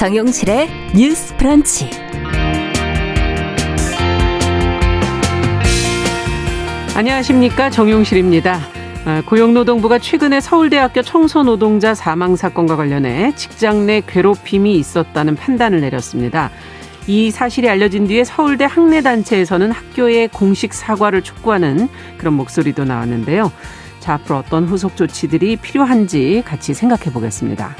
[0.00, 1.90] 정용실의 뉴스 프런치.
[6.96, 7.68] 안녕하십니까.
[7.68, 8.60] 정용실입니다.
[9.04, 16.50] 아, 고용노동부가 최근에 서울대학교 청소노동자 사망 사건과 관련해 직장 내 괴롭힘이 있었다는 판단을 내렸습니다.
[17.06, 23.52] 이 사실이 알려진 뒤에 서울대 학내단체에서는 학교의 공식 사과를 촉구하는 그런 목소리도 나왔는데요.
[23.98, 27.76] 자, 앞으로 어떤 후속 조치들이 필요한지 같이 생각해 보겠습니다.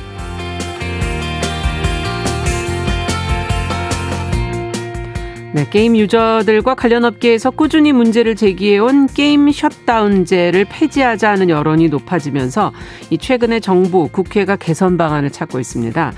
[5.52, 12.72] 네, 게임 유저들과 관련 업계에서 꾸준히 문제를 제기해온 게임 셧다운제를 폐지하자는 여론이 높아지면서
[13.10, 16.12] 이 최근에 정부, 국회가 개선 방안을 찾고 있습니다.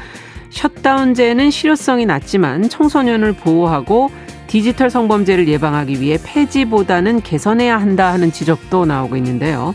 [0.50, 4.10] 셧다운제는 실효성이 낮지만 청소년을 보호하고
[4.48, 9.74] 디지털 성범죄를 예방하기 위해 폐지보다는 개선해야 한다 하는 지적도 나오고 있는데요.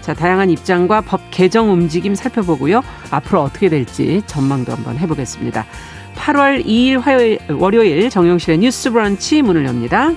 [0.00, 2.82] 자, 다양한 입장과 법 개정 움직임 살펴보고요.
[3.12, 5.66] 앞으로 어떻게 될지 전망도 한번 해보겠습니다.
[6.14, 10.12] 8월 2일 화요일, 월요일 정용실의 뉴스 브런치 문을 엽니다.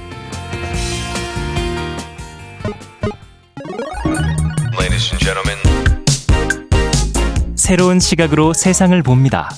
[7.71, 9.49] 새로운 시각으로 세상을 봅니다.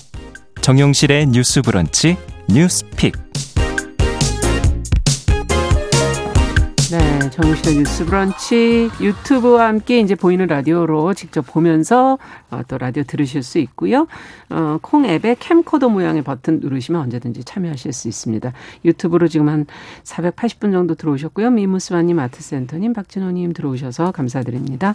[0.61, 2.15] 정용실의 뉴스 브런치
[2.47, 3.13] 뉴스 픽.
[6.93, 12.19] 네, 정용실의 뉴스 브런치 유튜브와 함께 이제 보이는 라디오로 직접 보면서
[12.51, 14.05] 어, 또 라디오 들으실 수 있고요.
[14.51, 18.53] 어, 콩 앱에 캠코더 모양의 버튼 누르시면 언제든지 참여하실 수 있습니다.
[18.85, 19.65] 유튜브로 지금 한
[20.03, 21.49] 480분 정도 들어오셨고요.
[21.49, 24.93] 미무스와님, 아트센터님, 박진호님 들어오셔서 감사드립니다.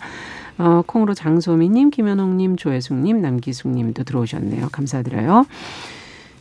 [0.59, 4.69] 어, 콩으로 장소미님, 김현옥님, 조혜숙님, 남기숙님도 들어오셨네요.
[4.71, 5.47] 감사드려요.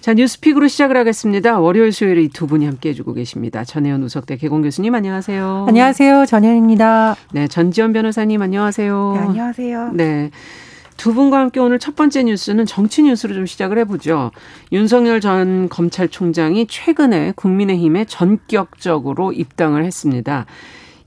[0.08, 1.60] 자, 뉴스픽으로 시작을 하겠습니다.
[1.60, 3.66] 월요일, 수요일에 이 두 분이 함께 해주고 계십니다.
[3.66, 5.66] 전혜연 우석대 개공 교수님, 안녕하세요.
[5.68, 6.26] 안녕하세요.
[6.28, 7.18] 전혜연입니다.
[7.34, 9.14] 네, 전지현 변호사님, 안녕하세요.
[9.18, 9.92] 네, 안녕하세요.
[9.96, 10.32] 네.
[10.96, 14.32] 두 분과 함께 오늘 첫 번째 뉴스는 정치 뉴스로 좀 시작을 해보죠.
[14.72, 20.46] 윤석열 전 검찰총장이 최근에 국민의힘에 전격적으로 입당을 했습니다.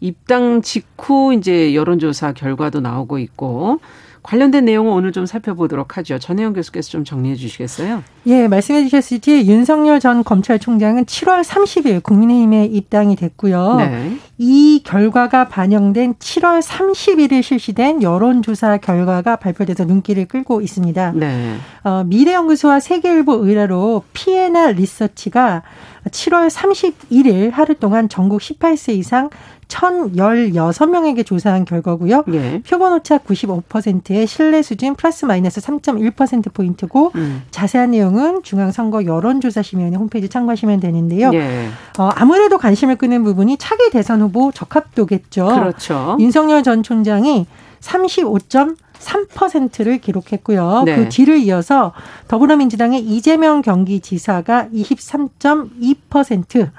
[0.00, 3.80] 입당 직후 이제 여론조사 결과도 나오고 있고
[4.22, 6.18] 관련된 내용을 오늘 좀 살펴보도록 하죠.
[6.18, 8.02] 전혜영 교수께서 좀 정리해 주시겠어요?
[8.26, 13.76] 예, 말씀해 주셨듯이 윤석열 전 검찰총장은 7월 30일 국민의힘에 입당이 됐고요.
[13.76, 14.16] 네.
[14.36, 21.12] 이 결과가 반영된 7월 31일 실시된 여론조사 결과가 발표돼서 눈길을 끌고 있습니다.
[21.16, 21.56] 네.
[21.84, 25.62] 어, 미래연구소와 세계일보 의뢰로 피에나 리서치가
[26.08, 29.30] 7월 31일 하루 동안 전국 18세 이상
[29.70, 32.24] 1,016명에게 조사한 결과고요.
[32.32, 32.60] 예.
[32.68, 37.42] 표본 오차 95%의 신뢰 수준 플러스 마이너스 3.1%포인트고 음.
[37.50, 41.30] 자세한 내용은 중앙선거 여론조사 심의원회 홈페이지 참고하시면 되는데요.
[41.32, 41.68] 예.
[41.98, 45.46] 어, 아무래도 관심을 끄는 부분이 차기 대선 후보 적합도겠죠.
[45.46, 46.16] 그렇죠.
[46.20, 47.46] 윤석열 전 총장이
[47.80, 50.82] 35.3%를 기록했고요.
[50.84, 50.96] 네.
[50.96, 51.92] 그 뒤를 이어서
[52.28, 56.70] 더불어민주당의 이재명 경기지사가 23.2%,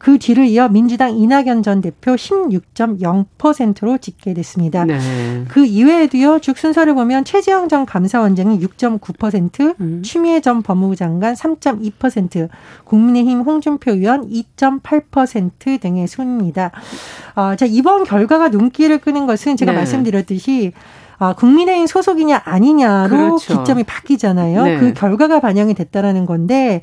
[0.00, 4.86] 그 뒤를 이어 민주당 이낙연 전 대표 16.0%로 집계됐습니다.
[4.86, 5.44] 네.
[5.46, 6.38] 그 이외에도요.
[6.38, 10.02] 쭉 순서를 보면 최재형 전 감사원장이 6.9%, 음.
[10.02, 12.48] 추미애 전 법무부 장관 3.2%,
[12.84, 16.70] 국민의힘 홍준표 의원 2.8% 등의 순입니다.
[17.34, 19.78] 어, 자, 이번 결과가 눈길을 끄는 것은 제가 네.
[19.78, 20.72] 말씀드렸듯이
[21.22, 23.58] 아, 국민의힘 소속이냐 아니냐로 그렇죠.
[23.58, 24.64] 기점이 바뀌잖아요.
[24.64, 24.78] 네.
[24.78, 26.80] 그 결과가 반영이 됐다라는 건데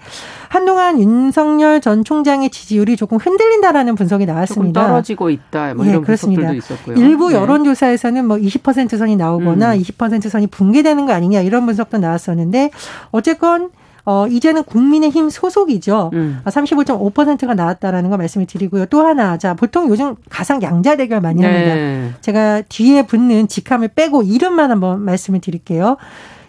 [0.48, 4.86] 한동안 윤석열 전 총장의 지지율이 조금 흔들린다라는 분석이 나왔습니다.
[4.86, 5.74] 떨어지고 있다.
[5.74, 6.52] 뭐 예, 이런 네, 그렇습니다.
[6.54, 6.96] 있었고요.
[6.98, 9.82] 일부 여론조사에서는 뭐 20% 선이 나오거나 음.
[9.82, 12.70] 20% 선이 붕괴되는 거 아니냐 이런 분석도 나왔었는데
[13.10, 13.72] 어쨌건
[14.10, 16.12] 어, 이제는 국민의힘 소속이죠.
[16.14, 16.40] 음.
[16.46, 18.86] 35.5%가 나왔다라는 거 말씀을 드리고요.
[18.86, 21.76] 또 하나, 자, 보통 요즘 가상 양자 대결 많이 합니다.
[21.76, 22.12] 네.
[22.22, 25.98] 제가 뒤에 붙는 직함을 빼고 이름만 한번 말씀을 드릴게요.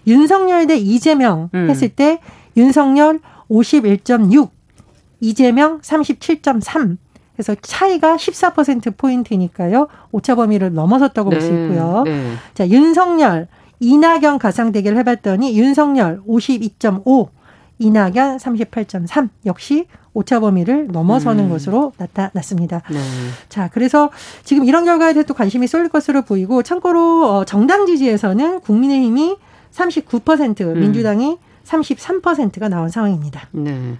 [0.06, 1.68] 윤석열 대 이재명 음.
[1.68, 2.20] 했을 때
[2.56, 3.18] 윤석열
[3.50, 4.50] 51.6,
[5.18, 6.96] 이재명 37.3.
[7.32, 9.88] 그래서 차이가 14%포인트니까요.
[10.12, 11.36] 오차 범위를 넘어섰다고 네.
[11.36, 12.04] 볼수 있고요.
[12.04, 12.34] 네.
[12.54, 13.48] 자, 윤석열,
[13.80, 17.30] 이낙연 가상 대결 해봤더니 윤석열 52.5,
[17.78, 21.50] 이낙연 38.3 역시 오차 범위를 넘어서는 음.
[21.50, 22.82] 것으로 나타났습니다.
[22.90, 22.98] 네.
[23.48, 24.10] 자, 그래서
[24.42, 29.36] 지금 이런 결과에 대해 또 관심이 쏠릴 것으로 보이고 참고로 어, 정당 지지에서는 국민의힘이
[29.72, 30.80] 39%, 음.
[30.80, 33.48] 민주당이 33%가 나온 상황입니다.
[33.52, 33.98] 네.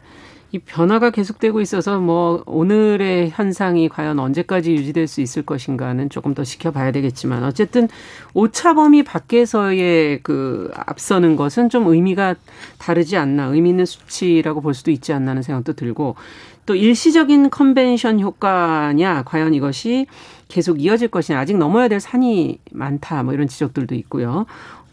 [0.51, 6.43] 이 변화가 계속되고 있어서 뭐 오늘의 현상이 과연 언제까지 유지될 수 있을 것인가는 조금 더
[6.43, 7.87] 지켜봐야 되겠지만 어쨌든
[8.33, 12.37] 오차 범위 밖에서의 그 앞서는 것은 좀 의미가
[12.79, 16.17] 다르지 않나 의미 있는 수치라고 볼 수도 있지 않나 하는 생각도 들고
[16.65, 20.07] 또 일시적인 컨벤션 효과냐 과연 이것이
[20.49, 24.47] 계속 이어질 것이냐 아직 넘어야 될 산이 많다 뭐 이런 지적들도 있고요.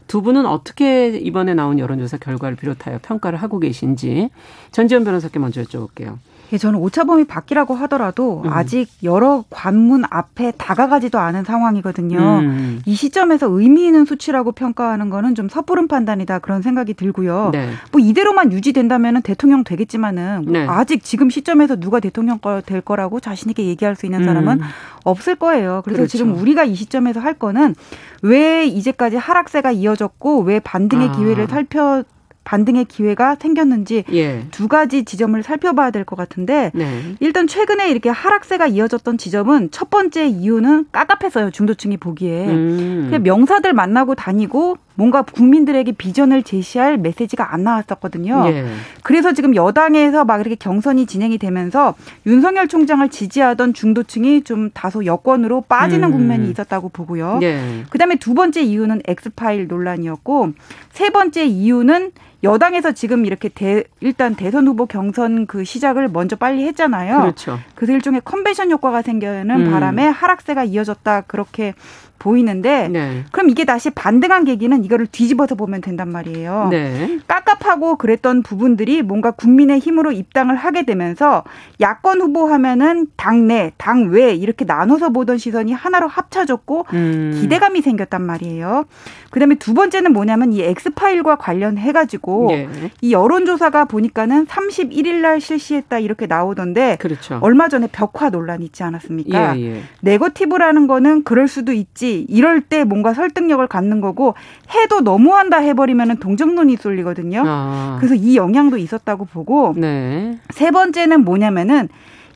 [0.08, 4.30] 두 분은 어떻게 이번에 나온 여론조사 결과를 비롯하여 평가를 하고 계신지
[4.72, 6.18] 전지현 변호사께 먼저 여쭤볼게요.
[6.54, 8.54] 예, 저는 오차범위 밖이라고 하더라도 음.
[8.54, 12.18] 아직 여러 관문 앞에 다가가지도 않은 상황이거든요.
[12.18, 12.82] 음.
[12.86, 17.50] 이 시점에서 의미 있는 수치라고 평가하는 거는 좀 섣부른 판단이다 그런 생각이 들고요.
[17.52, 17.70] 네.
[17.92, 20.66] 뭐 이대로만 유지된다면 대통령 되겠지만은 네.
[20.68, 24.66] 아직 지금 시점에서 누가 대통령 될 거라고 자신 있게 얘기할 수 있는 사람은 음.
[25.04, 25.82] 없을 거예요.
[25.84, 26.18] 그래서 그렇죠.
[26.18, 27.76] 지금 우리가 이 시점에서 할 거는
[28.22, 31.12] 왜 이제까지 하락세가 이어졌고 왜 반등의 아.
[31.14, 32.04] 기회를 살펴
[32.46, 34.46] 반등의 기회가 생겼는지 예.
[34.52, 37.16] 두 가지 지점을 살펴봐야 될 것 같은데 네.
[37.20, 43.06] 일단 최근에 이렇게 하락세가 이어졌던 지점은 첫 번째 이유는 깝깝했어요 중도층이 보기에 음.
[43.10, 48.44] 그냥 명사들 만나고 다니고 뭔가 국민들에게 비전을 제시할 메시지가 안 나왔었거든요.
[48.48, 48.66] 예.
[49.04, 51.96] 그래서 지금 여당에서 막 이렇게 경선이 진행이 되면서
[52.26, 56.12] 윤석열 총장을 지지하던 중도층이 좀 다소 여권으로 빠지는 음.
[56.12, 57.40] 국면이 있었다고 보고요.
[57.44, 57.84] 예.
[57.90, 60.54] 그다음에 두 번째 이유는 엑스파일 논란이었고
[60.92, 62.12] 세 번째 이유는
[62.46, 67.22] 여당에서 지금 이렇게 대, 일단 대선 후보 경선 그 시작을 먼저 빨리 했잖아요.
[67.22, 67.60] 그렇죠.
[67.74, 69.72] 그래서 일종의 컨벤션 효과가 생기는 음.
[69.72, 71.74] 바람에 하락세가 이어졌다 그렇게
[72.20, 73.24] 보이는데 네.
[73.32, 76.68] 그럼 이게 다시 반등한 계기는 이거를 뒤집어서 보면 된단 말이에요.
[76.72, 77.20] 네.
[77.28, 81.44] 깝깝하고 그랬던 부분들이 뭔가 국민의 힘으로 입당을 하게 되면서
[81.82, 87.38] 야권 후보 하면은 당내, 당외 이렇게 나눠서 보던 시선이 하나로 합쳐졌고 음.
[87.42, 88.86] 기대감이 생겼단 말이에요.
[89.32, 92.70] 그다음에 두 번째는 뭐냐면 이 엑스파일과 관련해 가지고 네.
[93.02, 97.40] 이 여론조사가 보니까는 31일 날 실시했다 이렇게 나오던데 그렇죠.
[97.42, 99.58] 얼마 전에 벽화 논란 있지 않았습니까?
[99.58, 99.82] 예, 예.
[100.02, 104.36] 네거티브라는 거는 그럴 수도 있지 있지 이럴 때 뭔가 설득력을 갖는 거고
[104.76, 107.44] 해도 너무한다 해버리면 동정론이 쏠리거든요.
[107.46, 107.98] 아.
[108.00, 110.40] 그래서 이 영향도 있었다고 보고 네.
[110.52, 111.90] 세 번째는 뭐냐면은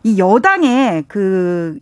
[0.03, 1.80] 이 여당의 그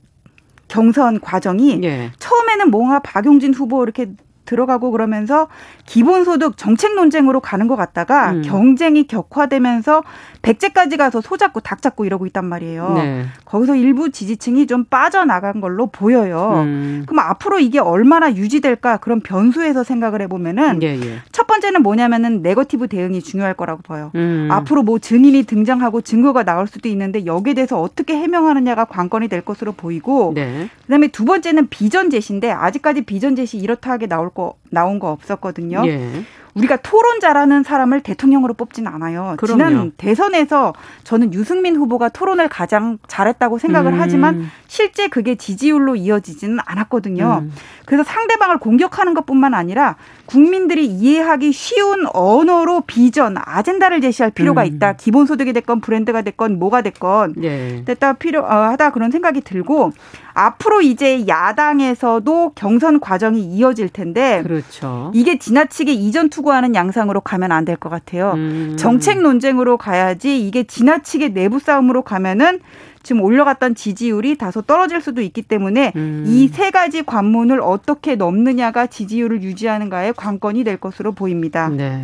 [0.67, 2.11] 경선 과정이 예.
[2.19, 4.11] 처음에는 뭔가 박용진 후보 이렇게
[4.47, 5.47] 들어가고 그러면서
[5.85, 8.41] 기본소득 정책 논쟁으로 가는 것 같다가 음.
[8.41, 10.03] 경쟁이 격화되면서
[10.41, 12.93] 백제까지 가서 소 잡고 닭 잡고 이러고 있단 말이에요.
[12.95, 13.25] 네.
[13.45, 16.63] 거기서 일부 지지층이 좀 빠져나간 걸로 보여요.
[16.63, 17.03] 음.
[17.05, 21.19] 그럼 앞으로 이게 얼마나 유지될까 그런 변수에서 생각을 해보면은 예, 예.
[21.31, 24.11] 첫 번째는 뭐냐면은 네거티브 대응이 중요할 거라고 봐요.
[24.15, 24.47] 음.
[24.49, 29.73] 앞으로 뭐 증인이 등장하고 증거가 나올 수도 있는데 여기에 대해서 어떻게 해명하느냐가 관건이 될 것으로
[29.73, 30.69] 보이고 네.
[30.83, 35.81] 그다음에 두 번째는 비전 제시인데 아직까지 비전 제시 이렇다 하게 나올 거 나온 거 없었거든요.
[35.87, 36.23] 예.
[36.57, 39.35] 우리가 토론 잘하는 사람을 대통령으로 뽑지는 않아요.
[39.37, 39.57] 그럼요.
[39.57, 40.73] 지난 대선에서
[41.03, 43.99] 저는 유승민 후보가 토론을 가장 잘했다고 생각을 음.
[43.99, 47.43] 하지만 실제 그게 지지율로 이어지지는 않았거든요.
[47.43, 47.53] 음.
[47.85, 49.95] 그래서 상대방을 공격하는 것뿐만 아니라
[50.25, 54.67] 국민들이 이해하기 쉬운 언어로 비전, 아젠다를 제시할 필요가 음.
[54.67, 54.93] 있다.
[54.93, 57.83] 기본소득이 됐건 브랜드가 됐건 뭐가 됐건 네.
[57.85, 59.91] 됐다 필요하다 어, 그런 생각이 들고
[60.33, 65.11] 앞으로 이제 야당에서도 경선 과정이 이어질 텐데 그렇죠.
[65.15, 68.33] 이게 지나치게 이전 투구 하는 양상으로 가면 안 될 것 같아요.
[68.35, 68.75] 음.
[68.77, 72.59] 정책 논쟁으로 가야지 이게 지나치게 내부 싸움으로 가면은
[73.03, 76.25] 지금 올려갔던 지지율이 다소 떨어질 수도 있기 때문에 음.
[76.27, 81.69] 이세 가지 관문을 어떻게 넘느냐가 지지율을 유지하는가의 관건이 될 것으로 보입니다.
[81.69, 82.03] 네.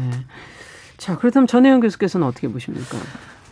[0.97, 2.97] 자, 그렇다면 전혜영 교수께서는 어떻게 보십니까?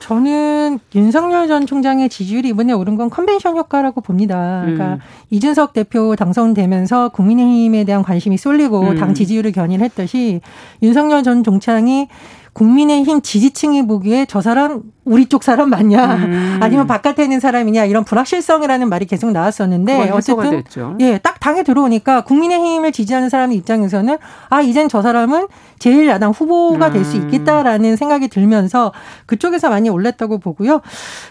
[0.01, 4.61] 저는 윤석열 전 총장의 지지율이 이번에 오른 건 컨벤션 효과라고 봅니다.
[4.63, 4.99] 그러니까 음.
[5.29, 8.95] 이준석 대표 당선되면서 국민의힘에 대한 관심이 쏠리고 음.
[8.97, 10.41] 당 지지율을 견인했듯이
[10.81, 12.07] 윤석열 전 총장이
[12.53, 16.59] 국민의힘 지지층이 보기에 저 사람 우리 쪽 사람 맞냐 음.
[16.61, 20.63] 아니면 바깥에 있는 사람이냐 이런 불확실성이라는 말이 계속 나왔었는데 어쨌든
[20.99, 24.17] 예딱 당에 들어오니까 국민의힘을 지지하는 사람 입장에서는
[24.49, 25.47] 아 이젠 저 사람은
[25.79, 27.23] 제일 야당 후보가 될수 음.
[27.23, 28.93] 있겠다라는 생각이 들면서
[29.25, 30.81] 그쪽에서 많이 올랐다고 보고요.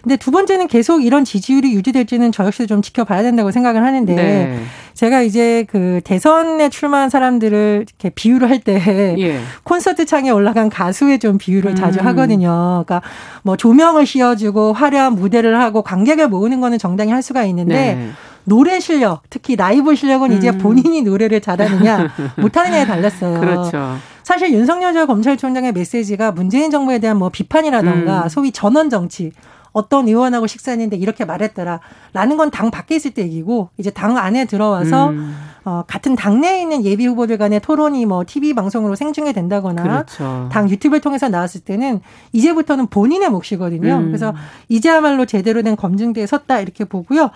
[0.02, 4.60] 근데 두 번째는 계속 이런 지지율이 유지될지는 저 역시도 좀 지켜봐야 된다고 생각을 하는데 네.
[4.94, 9.40] 제가 이제 그 대선에 출마한 사람들을 이렇게 비유를 할때 예.
[9.62, 11.76] 콘서트 창에 올라간 가수에 좀 비유를 음.
[11.76, 12.84] 자주 하거든요.
[12.84, 13.00] 그러니까
[13.42, 18.10] 뭐 조명을 씌워주고 화려한 무대를 하고 관객을 모으는 거는 정당히 할 수가 있는데 네.
[18.44, 20.38] 노래 실력, 특히 라이브 실력은 음.
[20.38, 23.38] 이제 본인이 노래를 잘하느냐 못하느냐에 달렸어요.
[23.38, 23.96] 그렇죠.
[24.22, 28.28] 사실 윤석열 전 검찰총장의 메시지가 문재인 정부에 대한 뭐 비판이라던가 음.
[28.30, 29.30] 소위 전원 정치
[29.72, 31.80] 어떤 의원하고 식사했는데 이렇게 말했더라.
[32.14, 35.36] 라는 건 당 밖에 있을 때 얘기고 이제 당 안에 들어와서 음.
[35.64, 40.48] 어, 같은 당내에 있는 예비 후보들 간의 토론이 뭐 TV 방송으로 생중계 된다거나 그렇죠.
[40.50, 42.00] 당 유튜브를 통해서 나왔을 때는
[42.32, 43.96] 이제부터는 본인의 몫이거든요.
[43.96, 44.06] 음.
[44.06, 44.34] 그래서
[44.68, 47.30] 이제야말로 제대로 된 검증대에 섰다 이렇게 보고요.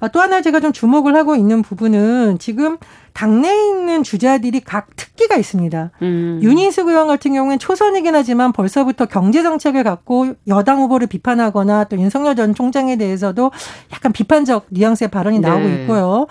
[0.00, 2.78] 아, 또 하나 제가 좀 주목을 하고 있는 부분은 지금
[3.12, 5.90] 당내에 있는 주자들이 각 특기가 있습니다.
[6.02, 6.38] 음.
[6.40, 12.36] 윤희숙 의원 같은 경우는 초선이긴 하지만 벌써부터 경제 정책을 갖고 여당 후보를 비판하거나 또 윤석열
[12.36, 13.50] 전 총장에 대해서도
[13.92, 15.82] 약간 비판적 뉘앙스의 발언이 나오고 네.
[15.82, 16.26] 있고요.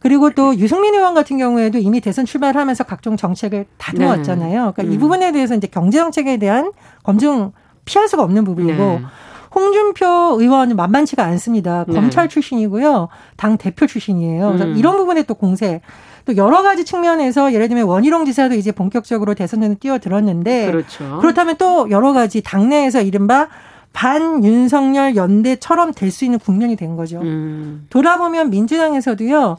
[0.00, 4.72] 그리고 또 유승민 의원 같은 경우에도 이미 대선 출발하면서 각종 정책을 다듬어왔잖아요.
[4.74, 4.92] 그러니까 음.
[4.92, 7.52] 이 부분에 대해서 이제 경제 정책에 대한 검증
[7.84, 9.02] 피할 수가 없는 부분이고 네.
[9.54, 10.06] 홍준표
[10.40, 11.84] 의원은 만만치가 않습니다.
[11.86, 11.94] 네.
[11.94, 13.08] 검찰 출신이고요.
[13.36, 14.46] 당 대표 출신이에요.
[14.48, 14.76] 그래서 음.
[14.76, 15.80] 이런 부분에 또 공세
[16.24, 21.18] 또 여러 가지 측면에서 예를 들면 원희룡 지사도 이제 본격적으로 대선에는 뛰어들었는데 그렇죠.
[21.20, 23.48] 그렇다면 또 여러 가지 당내에서 이른바
[23.92, 27.20] 반 윤석열 연대처럼 될 수 있는 국면이 된 거죠.
[27.20, 27.86] 음.
[27.90, 29.56] 돌아보면 민주당에서도요.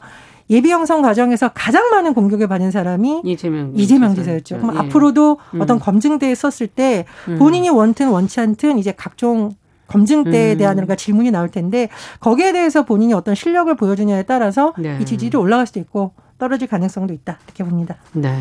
[0.52, 4.58] 예비 형성 과정에서 가장 많은 공격을 받은 사람이 이재명, 이재명 지사였죠.
[4.58, 4.78] 그럼 예.
[4.78, 5.60] 앞으로도 음.
[5.60, 7.38] 어떤 검증대에 썼을 때 음.
[7.38, 9.54] 본인이 원튼 원치 않든 이제 각종
[9.88, 10.58] 검증대에 음.
[10.58, 11.88] 대한 그러니까 질문이 나올 텐데
[12.20, 14.98] 거기에 대해서 본인이 어떤 실력을 보여주냐에 따라서 네.
[15.00, 17.96] 이 지지율이 올라갈 수도 있고 떨어질 가능성도 있다 이렇게 봅니다.
[18.12, 18.38] 네.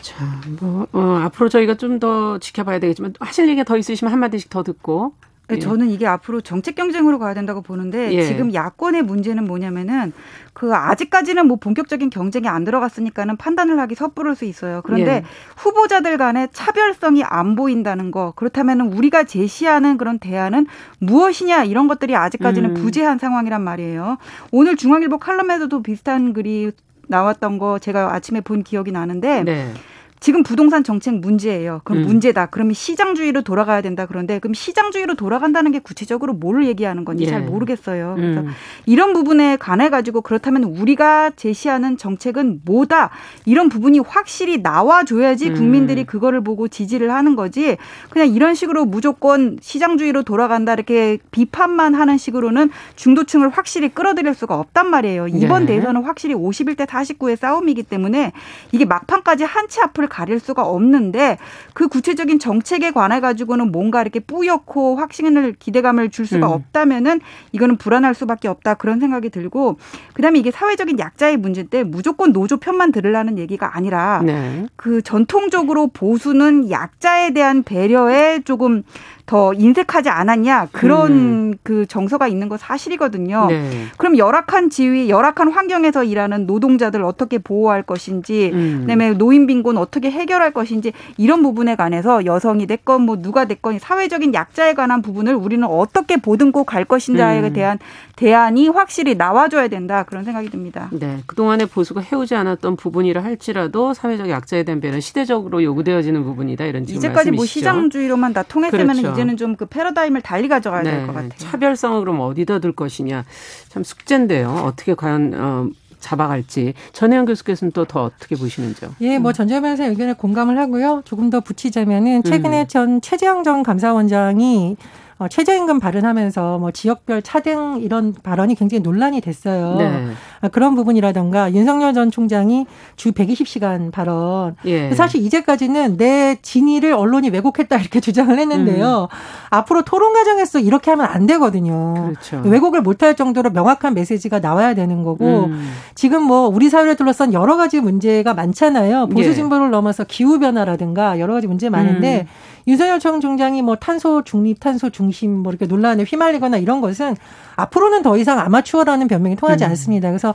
[0.00, 0.24] 자,
[0.60, 4.62] 뭐 어, 앞으로 저희가 좀 더 지켜봐야 되겠지만 하실 얘기가 더 있으시면 한 마디씩 더
[4.62, 5.58] 듣고 네, 예.
[5.58, 8.22] 저는 이게 앞으로 정책 경쟁으로 가야 된다고 보는데 예.
[8.22, 10.12] 지금 야권의 문제는 뭐냐면은
[10.52, 14.82] 그 아직까지는 뭐 본격적인 경쟁이 안 들어갔으니까는 판단을 하기 섣부를 수 있어요.
[14.84, 15.24] 그런데 예.
[15.56, 20.66] 후보자들 간의 차별성이 안 보인다는 거 그렇다면은 우리가 제시하는 그런 대안은
[20.98, 22.74] 무엇이냐 이런 것들이 아직까지는 음.
[22.74, 24.18] 부재한 상황이란 말이에요.
[24.50, 26.72] 오늘 중앙일보 칼럼에서도 비슷한 글이
[27.08, 29.72] 나왔던 거 제가 아침에 본 기억이 나는데 네.
[30.20, 31.80] 지금 부동산 정책 문제예요.
[31.84, 32.06] 그럼 음.
[32.08, 32.46] 문제다.
[32.46, 34.06] 그러면 시장주의로 돌아가야 된다.
[34.06, 37.28] 그런데 그럼 시장주의로 돌아간다는 게 구체적으로 뭘 얘기하는 건지 예.
[37.28, 38.14] 잘 모르겠어요.
[38.16, 38.48] 그래서 음.
[38.86, 43.10] 이런 부분에 관해 가지고 그렇다면 우리가 제시하는 정책은 뭐다.
[43.44, 45.54] 이런 부분이 확실히 나와줘야지 음.
[45.54, 47.76] 국민들이 그거를 보고 지지를 하는 거지.
[48.10, 54.90] 그냥 이런 식으로 무조건 시장주의로 돌아간다 이렇게 비판만 하는 식으로는 중도층을 확실히 끌어들일 수가 없단
[54.90, 55.28] 말이에요.
[55.28, 55.76] 이번 네.
[55.76, 58.32] 대선은 확실히 51대 49의 싸움이기 때문에
[58.72, 61.38] 이게 막판까지 한 치 앞을 가릴 수가 없는데
[61.74, 66.52] 그 구체적인 정책에 관해 가지고는 뭔가 이렇게 뿌옇고 확신을 기대감을 줄 수가 음.
[66.52, 67.20] 없다면은
[67.52, 69.78] 이거는 불안할 수밖에 없다 그런 생각이 들고
[70.14, 74.66] 그다음에 이게 사회적인 약자의 문제인데 무조건 노조 편만 들으라는 얘기가 아니라 네.
[74.76, 78.82] 그 전통적으로 보수는 약자에 대한 배려에 조금
[79.28, 81.54] 더 인색하지 않았냐 그런 음.
[81.62, 83.46] 그 정서가 있는 거 사실이거든요.
[83.50, 83.84] 네.
[83.98, 88.78] 그럼 열악한 지위, 열악한 환경에서 일하는 노동자들 어떻게 보호할 것인지, 음.
[88.80, 94.32] 그다음에 노인 빈곤 어떻게 해결할 것인지 이런 부분에 관해서 여성이 됐건 뭐 누가 됐건 사회적인
[94.32, 97.52] 약자에 관한 부분을 우리는 어떻게 보듬고 갈 것인가에 음.
[97.52, 97.78] 대한
[98.16, 100.88] 대안이 확실히 나와줘야 된다 그런 생각이 듭니다.
[100.90, 106.64] 네, 그 동안에 보수가 해오지 않았던 부분이라 할지라도 사회적 약자에 대한 배는 시대적으로 요구되어지는 부분이다
[106.64, 109.17] 이런 이제까지 뭐 시장주의로만 다 통했으면 그렇죠.
[109.18, 110.90] 이제는 좀 그 패러다임을 달리 가져가야 네.
[110.92, 111.30] 될것 같아요.
[111.36, 113.24] 차별성을 그럼 어디다 둘 것이냐
[113.68, 114.48] 참 숙제인데요.
[114.64, 118.90] 어떻게 과연 어, 잡아갈지 전혜영 교수께서는 또 더 어떻게 보시는지요?
[119.00, 121.02] 예, 뭐 전재현 의 의견에 공감을 하고요.
[121.04, 122.68] 조금 더 붙이자면은 최근에 음.
[122.68, 124.76] 전 최재형 전 감사원장이
[125.18, 129.74] 어, 최저임금 발언하면서 뭐 지역별 차등 이런 발언이 굉장히 논란이 됐어요.
[129.76, 130.12] 네.
[130.40, 134.54] 아, 그런 부분이라던가 윤석열 전 총장이 주 120시간 발언.
[134.64, 134.92] 예.
[134.94, 139.08] 사실 이제까지는 내 진위를 언론이 왜곡했다 이렇게 주장을 했는데요.
[139.10, 139.16] 음.
[139.50, 141.94] 앞으로 토론 과정에서 이렇게 하면 안 되거든요.
[141.94, 142.48] 그렇죠.
[142.48, 145.72] 왜곡을 못할 정도로 명확한 메시지가 나와야 되는 거고 음.
[145.96, 149.08] 지금 뭐 우리 사회를 둘러싼 여러 가지 문제가 많잖아요.
[149.08, 149.34] 보수 예.
[149.34, 149.70] 진보를 예.
[149.70, 152.57] 넘어서 기후 변화라든가 여러 가지 문제 많은데 음.
[152.68, 157.16] 윤석열 전 총장이 뭐 탄소 중립, 탄소 중심 뭐 이렇게 논란에 휘말리거나 이런 것은
[157.56, 159.70] 앞으로는 더 이상 아마추어라는 변명이 통하지 음.
[159.70, 160.10] 않습니다.
[160.10, 160.34] 그래서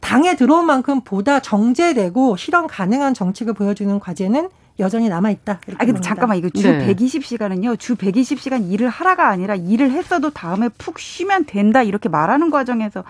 [0.00, 4.48] 당에 들어온 만큼 보다 정제되고 실현 가능한 정책을 보여주는 과제는
[4.78, 5.60] 여전히 남아 있다.
[5.78, 6.94] 아 근데 잠깐만 이거 주 네.
[6.94, 7.78] 120시간은요.
[7.78, 13.04] 주 120시간 일을 하라가 아니라 일을 했어도 다음에 푹 쉬면 된다 이렇게 말하는 과정에서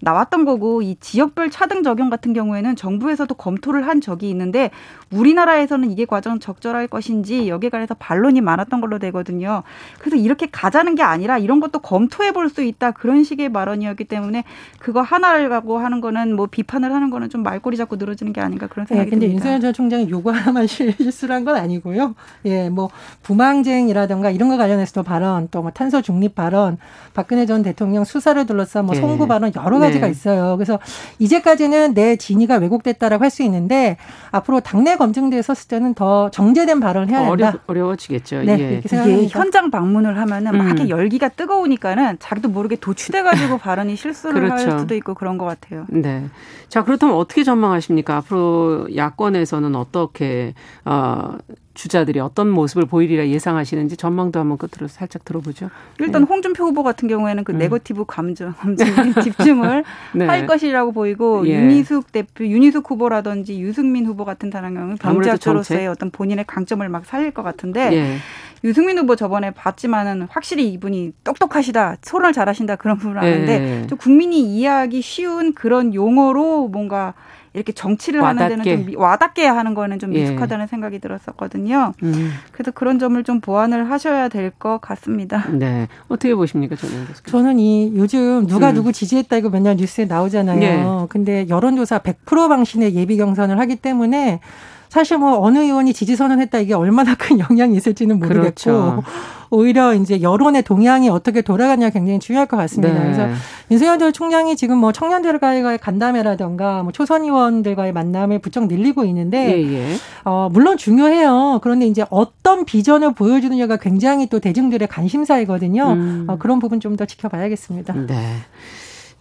[0.00, 4.70] 나왔던 거고 이 지역별 차등 적용 같은 경우에는 정부에서도 검토를 한 적이 있는데
[5.12, 9.62] 우리나라에서는 이게 과정 적절할 것인지 여기에 관해서 반론이 많았던 걸로 되거든요.
[9.98, 14.42] 그래서 이렇게 가자는 게 아니라 이런 것도 검토해 볼 수 있다 그런 식의 발언이었기 때문에
[14.78, 18.66] 그거 하나를 가고 하는 거는 뭐 비판을 하는 거는 좀 말꼬리 잡고 늘어지는 게 아닌가
[18.68, 19.44] 그런 생각이 네, 근데 듭니다.
[19.50, 22.14] 윤석열 전 총장이 요구 하나만 실수를 한 건 아니고요.
[22.46, 22.88] 예, 뭐
[23.22, 26.78] 부망쟁이라든가 이런 거 관련해서도 발언 또 뭐 탄소 중립 발언
[27.14, 29.00] 박근혜 전 대통령 수사를 둘러싼 뭐 네.
[29.00, 30.10] 송구 발언 여러 가지 가 네.
[30.12, 30.56] 있어요.
[30.56, 30.78] 그래서
[31.18, 33.96] 이제까지는 내 진위가 왜곡됐다라고 할 수 있는데
[34.30, 37.58] 앞으로 당내 검증대에 섰을 때는 더 정제된 발언을 해야 된다.
[37.66, 38.82] 어려, 워지겠죠 네, 예.
[38.84, 40.58] 이게 현장 방문을 하면은 음.
[40.58, 44.70] 막 열기가 뜨거우니까는 자기도 모르게 도취돼가지고 발언이 실수를 그렇죠.
[44.70, 45.84] 할 수도 있고 그런 것 같아요.
[45.88, 46.24] 네.
[46.68, 48.16] 자 그렇다면 어떻게 전망하십니까?
[48.16, 50.54] 앞으로 야권에서는 어떻게
[50.84, 51.36] 어,
[51.78, 55.70] 주자들이 어떤 모습을 보이리라 예상하시는지 전망도 한번 끝으로 살짝 들어보죠.
[56.00, 56.26] 일단 네.
[56.28, 57.58] 홍준표 후보 같은 경우에는 그 음.
[57.58, 58.52] 네거티브 감정,
[59.22, 60.26] 집중을 네.
[60.26, 61.54] 할 것이라고 보이고 예.
[61.54, 67.44] 윤희숙 대표, 윤희숙 후보라든지 유승민 후보 같은 사람은 경제학자로서의 어떤 본인의 강점을 막 살릴 것
[67.44, 68.16] 같은데 예.
[68.64, 73.86] 유승민 후보 저번에 봤지만은 확실히 이분이 똑똑하시다, 소론을 잘하신다 그런 분을 아는데 네.
[73.86, 77.14] 좀 국민이 이해하기 쉬운 그런 용어로 뭔가
[77.54, 78.42] 이렇게 정치를 와닿게.
[78.42, 80.20] 하는 데는 좀 와닿게 하는 거는 좀 예.
[80.20, 80.66] 미숙하다는 예.
[80.66, 81.92] 생각이 들었었거든요.
[82.02, 82.32] 음.
[82.52, 85.46] 그래서 그런 점을 좀 보완을 하셔야 될 것 같습니다.
[85.50, 85.86] 네.
[86.08, 87.06] 어떻게 보십니까, 저는?
[87.26, 88.74] 저는 이 요즘 누가 음.
[88.74, 90.62] 누구 지지했다 이거 맨날 뉴스에 나오잖아요.
[91.02, 91.06] 예.
[91.08, 94.40] 근데 여론조사 100% 방신의 예비 경선을 하기 때문에
[94.88, 99.02] 사실 뭐 어느 의원이 지지 선언했다 이게 얼마나 큰 영향이 있을지는 모르겠고 그렇죠.
[99.50, 102.92] 오히려 이제 여론의 동향이 어떻게 돌아가냐 굉장히 중요할 것 같습니다.
[102.92, 103.00] 네.
[103.02, 103.28] 그래서
[103.70, 109.72] 윤석열 전 총장이 지금 뭐 청년들과의 간담회라던가 뭐 초선 의원들과의 만남을 부쩍 늘리고 있는데 예,
[109.72, 109.94] 예.
[110.24, 111.60] 어 물론 중요해요.
[111.62, 115.92] 그런데 이제 어떤 비전을 보여주느냐가 굉장히 또 대중들의 관심사이거든요.
[115.92, 116.24] 음.
[116.28, 117.94] 어, 그런 부분 좀 더 지켜봐야겠습니다.
[118.08, 118.16] 네.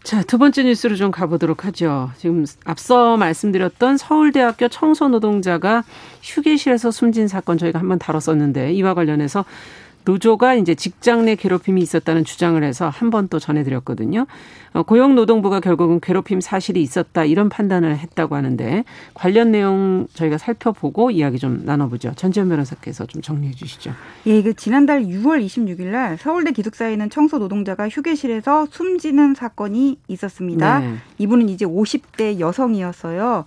[0.07, 2.11] 자, 두 번째 뉴스로 좀 가보도록 하죠.
[2.15, 5.83] 지금 앞서 말씀드렸던 서울대학교 청소노동자가
[6.23, 9.43] 휴게실에서 숨진 사건 저희가 한번 다뤘었는데 이와 관련해서
[10.11, 14.25] 노조가 이제 직장 내 괴롭힘이 있었다는 주장을 해서 한 번 또 전해드렸거든요.
[14.73, 21.39] 어, 고용노동부가 결국은 괴롭힘 사실이 있었다 이런 판단을 했다고 하는데 관련 내용 저희가 살펴보고 이야기
[21.39, 22.13] 좀 나눠보죠.
[22.15, 23.91] 전지현 변호사께서 좀 정리해 주시죠.
[24.27, 30.79] 예, 그 지난달 6월 26일 날 서울대 기숙사에 있는 청소 노동자가 휴게실에서 숨지는 사건이 있었습니다.
[30.79, 30.93] 네.
[31.17, 33.43] 이분은 이제 50대 여성이었어요.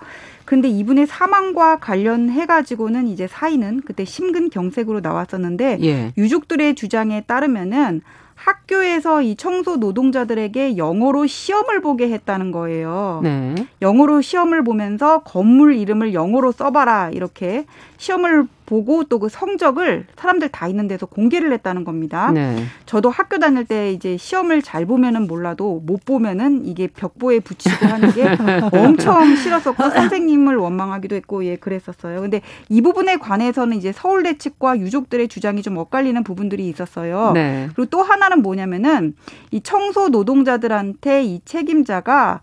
[0.50, 6.12] 근데 이분의 사망과 관련해 가지고는 이제 사인은 그때 심근경색으로 나왔었는데 예.
[6.18, 8.00] 유족들의 주장에 따르면은
[8.34, 13.20] 학교에서 이 청소 노동자들에게 영어로 시험을 보게 했다는 거예요.
[13.22, 13.54] 네.
[13.80, 17.66] 영어로 시험을 보면서 건물 이름을 영어로 써봐라 이렇게
[18.00, 22.30] 시험을 보고 또 그 성적을 사람들 다 있는 데서 공개를 했다는 겁니다.
[22.32, 22.64] 네.
[22.86, 28.10] 저도 학교 다닐 때 이제 시험을 잘 보면은 몰라도 못 보면은 이게 벽보에 붙이고 하는
[28.12, 28.24] 게
[28.72, 32.22] 엄청 싫었었고 선생님을 원망하기도 했고 예 그랬었어요.
[32.22, 32.40] 근데
[32.70, 37.32] 이 부분에 관해서는 이제 서울대 측과 유족들의 주장이 좀 엇갈리는 부분들이 있었어요.
[37.34, 37.68] 네.
[37.74, 39.14] 그리고 또 하나는 뭐냐면은
[39.50, 42.40] 이 청소 노동자들한테 이 책임자가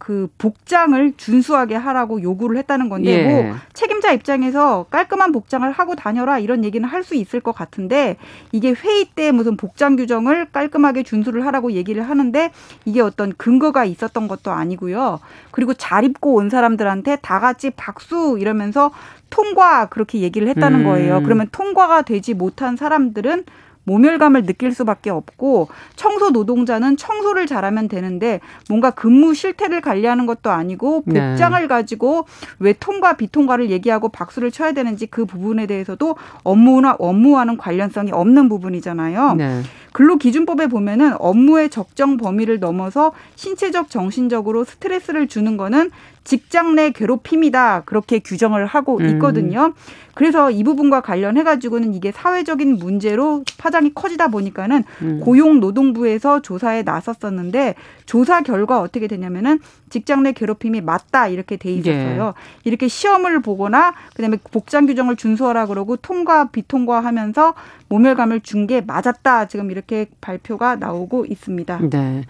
[0.00, 3.28] 그 복장을 준수하게 하라고 요구를 했다는 건데 예.
[3.28, 8.16] 뭐 책임자 입장에서 깔끔한 복장을 하고 다녀라 이런 얘기는 할 수 있을 것 같은데
[8.52, 12.52] 이게 회의 때 무슨 복장 규정을 깔끔하게 준수를 하라고 얘기를 하는데
[12.84, 15.18] 이게 어떤 근거가 있었던 것도 아니고요.
[15.50, 18.90] 그리고 잘 입고 온 사람들한테 다 같이 박수 이러면서
[19.30, 20.84] 통과 그렇게 얘기를 했다는 음.
[20.84, 21.22] 거예요.
[21.22, 23.44] 그러면 통과가 되지 못한 사람들은
[23.90, 31.02] 모멸감을 느낄 수밖에 없고 청소 노동자는 청소를 잘하면 되는데 뭔가 근무 실태를 관리하는 것도 아니고
[31.06, 31.30] 네.
[31.30, 31.66] 복장을 네.
[31.66, 32.26] 가지고
[32.60, 39.34] 왜 통과 비통과를 얘기하고 박수를 쳐야 되는지 그 부분에 대해서도 업무나 업무와는 관련성이 없는 부분이잖아요.
[39.34, 39.62] 네.
[39.92, 45.90] 근로기준법에 보면은 업무의 적정 범위를 넘어서 신체적 정신적으로 스트레스를 주는 거는
[46.24, 49.08] 직장 내 괴롭힘이다 그렇게 규정을 하고 음.
[49.10, 49.66] 있거든요.
[49.66, 49.72] 음.
[50.14, 55.20] 그래서 이 부분과 관련해 가지고는 이게 사회적인 문제로 파장이 커지다 보니까는 음.
[55.20, 57.74] 고용노동부에서 조사에 나섰었는데
[58.06, 62.34] 조사 결과 어떻게 되냐면은 직장 내 괴롭힘이 맞다 이렇게 돼 있었어요.
[62.36, 62.60] 예.
[62.64, 67.54] 이렇게 시험을 보거나 그다음에 복장 규정을 준수하라 그러고 통과 비통과하면서
[67.88, 71.78] 모멸감을 준 게 맞았다 지금 이렇게 발표가 나오고 있습니다.
[71.90, 72.24] 네.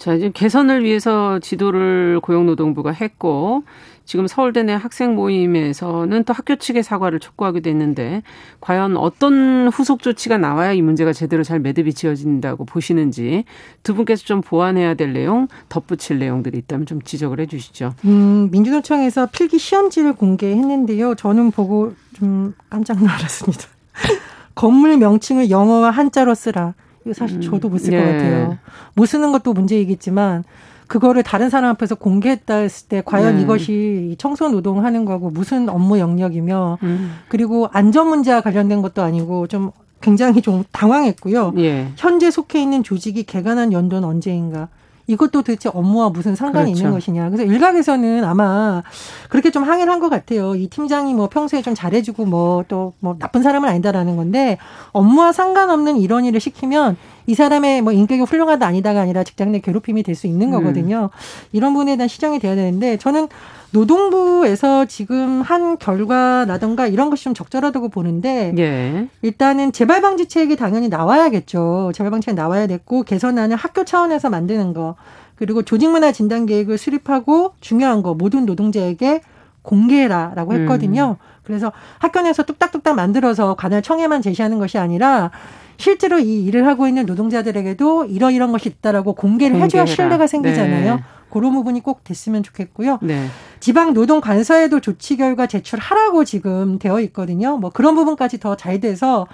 [0.00, 3.64] 자, 이제 개선을 위해서 지도를 고용노동부가 했고
[4.06, 8.22] 지금 서울대 내 학생 모임에서는 또 학교 측의 사과를 촉구하기도 했는데
[8.62, 13.44] 과연 어떤 후속 조치가 나와야 이 문제가 제대로 잘 매듭이 지어진다고 보시는지
[13.82, 17.92] 두 분께서 좀 보완해야 될 내용, 덧붙일 내용들이 있다면 좀 지적을 해 주시죠.
[18.06, 21.14] 음, 민주노총에서 필기 시험지를 공개했는데요.
[21.16, 23.64] 저는 보고 좀 깜짝 놀랐습니다.
[24.54, 26.72] 건물 명칭을 영어와 한자로 쓰라.
[27.04, 27.40] 이거 사실 음.
[27.40, 28.12] 저도 못 쓸것 예.
[28.12, 28.58] 같아요.
[28.94, 30.44] 못 쓰는 것도 문제이겠지만
[30.86, 33.42] 그거를 다른 사람 앞에서 공개했다 했을 때 과연 네.
[33.42, 37.12] 이것이 청소 노동하는 거고 무슨 업무 영역이며 음.
[37.28, 41.52] 그리고 안전 문제와 관련된 것도 아니고 좀 굉장히 좀 당황했고요.
[41.58, 41.88] 예.
[41.96, 44.68] 현재 속해 있는 조직이 개간한 연도는 언제인가?
[45.10, 46.78] 이것도 도대체 업무와 무슨 상관이 그렇죠.
[46.80, 47.30] 있는 것이냐.
[47.30, 48.82] 그래서 일각에서는 아마
[49.28, 50.54] 그렇게 좀 항의를 한 것 같아요.
[50.54, 54.56] 이 팀장이 뭐 평소에 좀 잘해주고 뭐 또뭐 뭐 나쁜 사람은 아니다라는 건데
[54.92, 56.96] 업무와 상관없는 이런 일을 시키면
[57.26, 60.52] 이 사람의 뭐 인격이 훌륭하다 아니다가 아니라 직장 내 괴롭힘이 될 수 있는 음.
[60.52, 61.10] 거거든요.
[61.12, 61.18] 음.
[61.52, 63.28] 이런 부분에 대한 시정이 돼야 되는데 저는
[63.72, 69.08] 노동부에서 지금 한 결과라던가 이런 것이 좀 적절하다고 보는데 예.
[69.22, 71.92] 일단은 재발 방지책이 당연히 나와야겠죠.
[71.94, 74.96] 재발 방지책 나와야 됐고 개선안을 학교 차원에서 만드는 거
[75.36, 79.22] 그리고 조직문화 진단 계획을 수립하고 중요한 거 모든 노동자에게
[79.62, 81.16] 공개해라라고 했거든요.
[81.20, 81.24] 음.
[81.44, 85.30] 그래서 학교 내에서 뚝딱뚝딱 만들어서 관할 청에만 제시하는 것이 아니라
[85.76, 89.84] 실제로 이 일을 하고 있는 노동자들에게도 이러이런 것이 있다라고 공개를 공개해라.
[89.84, 90.96] 해줘야 신뢰가 생기잖아요.
[90.96, 91.02] 네.
[91.30, 92.98] 그런 부분이 꼭 됐으면 좋겠고요.
[93.02, 93.26] 네.
[93.60, 97.56] 지방 노동 관서에도 조치 결과 제출하라고 지금 되어 있거든요.
[97.56, 99.26] 뭐 그런 부분까지 더 잘 돼서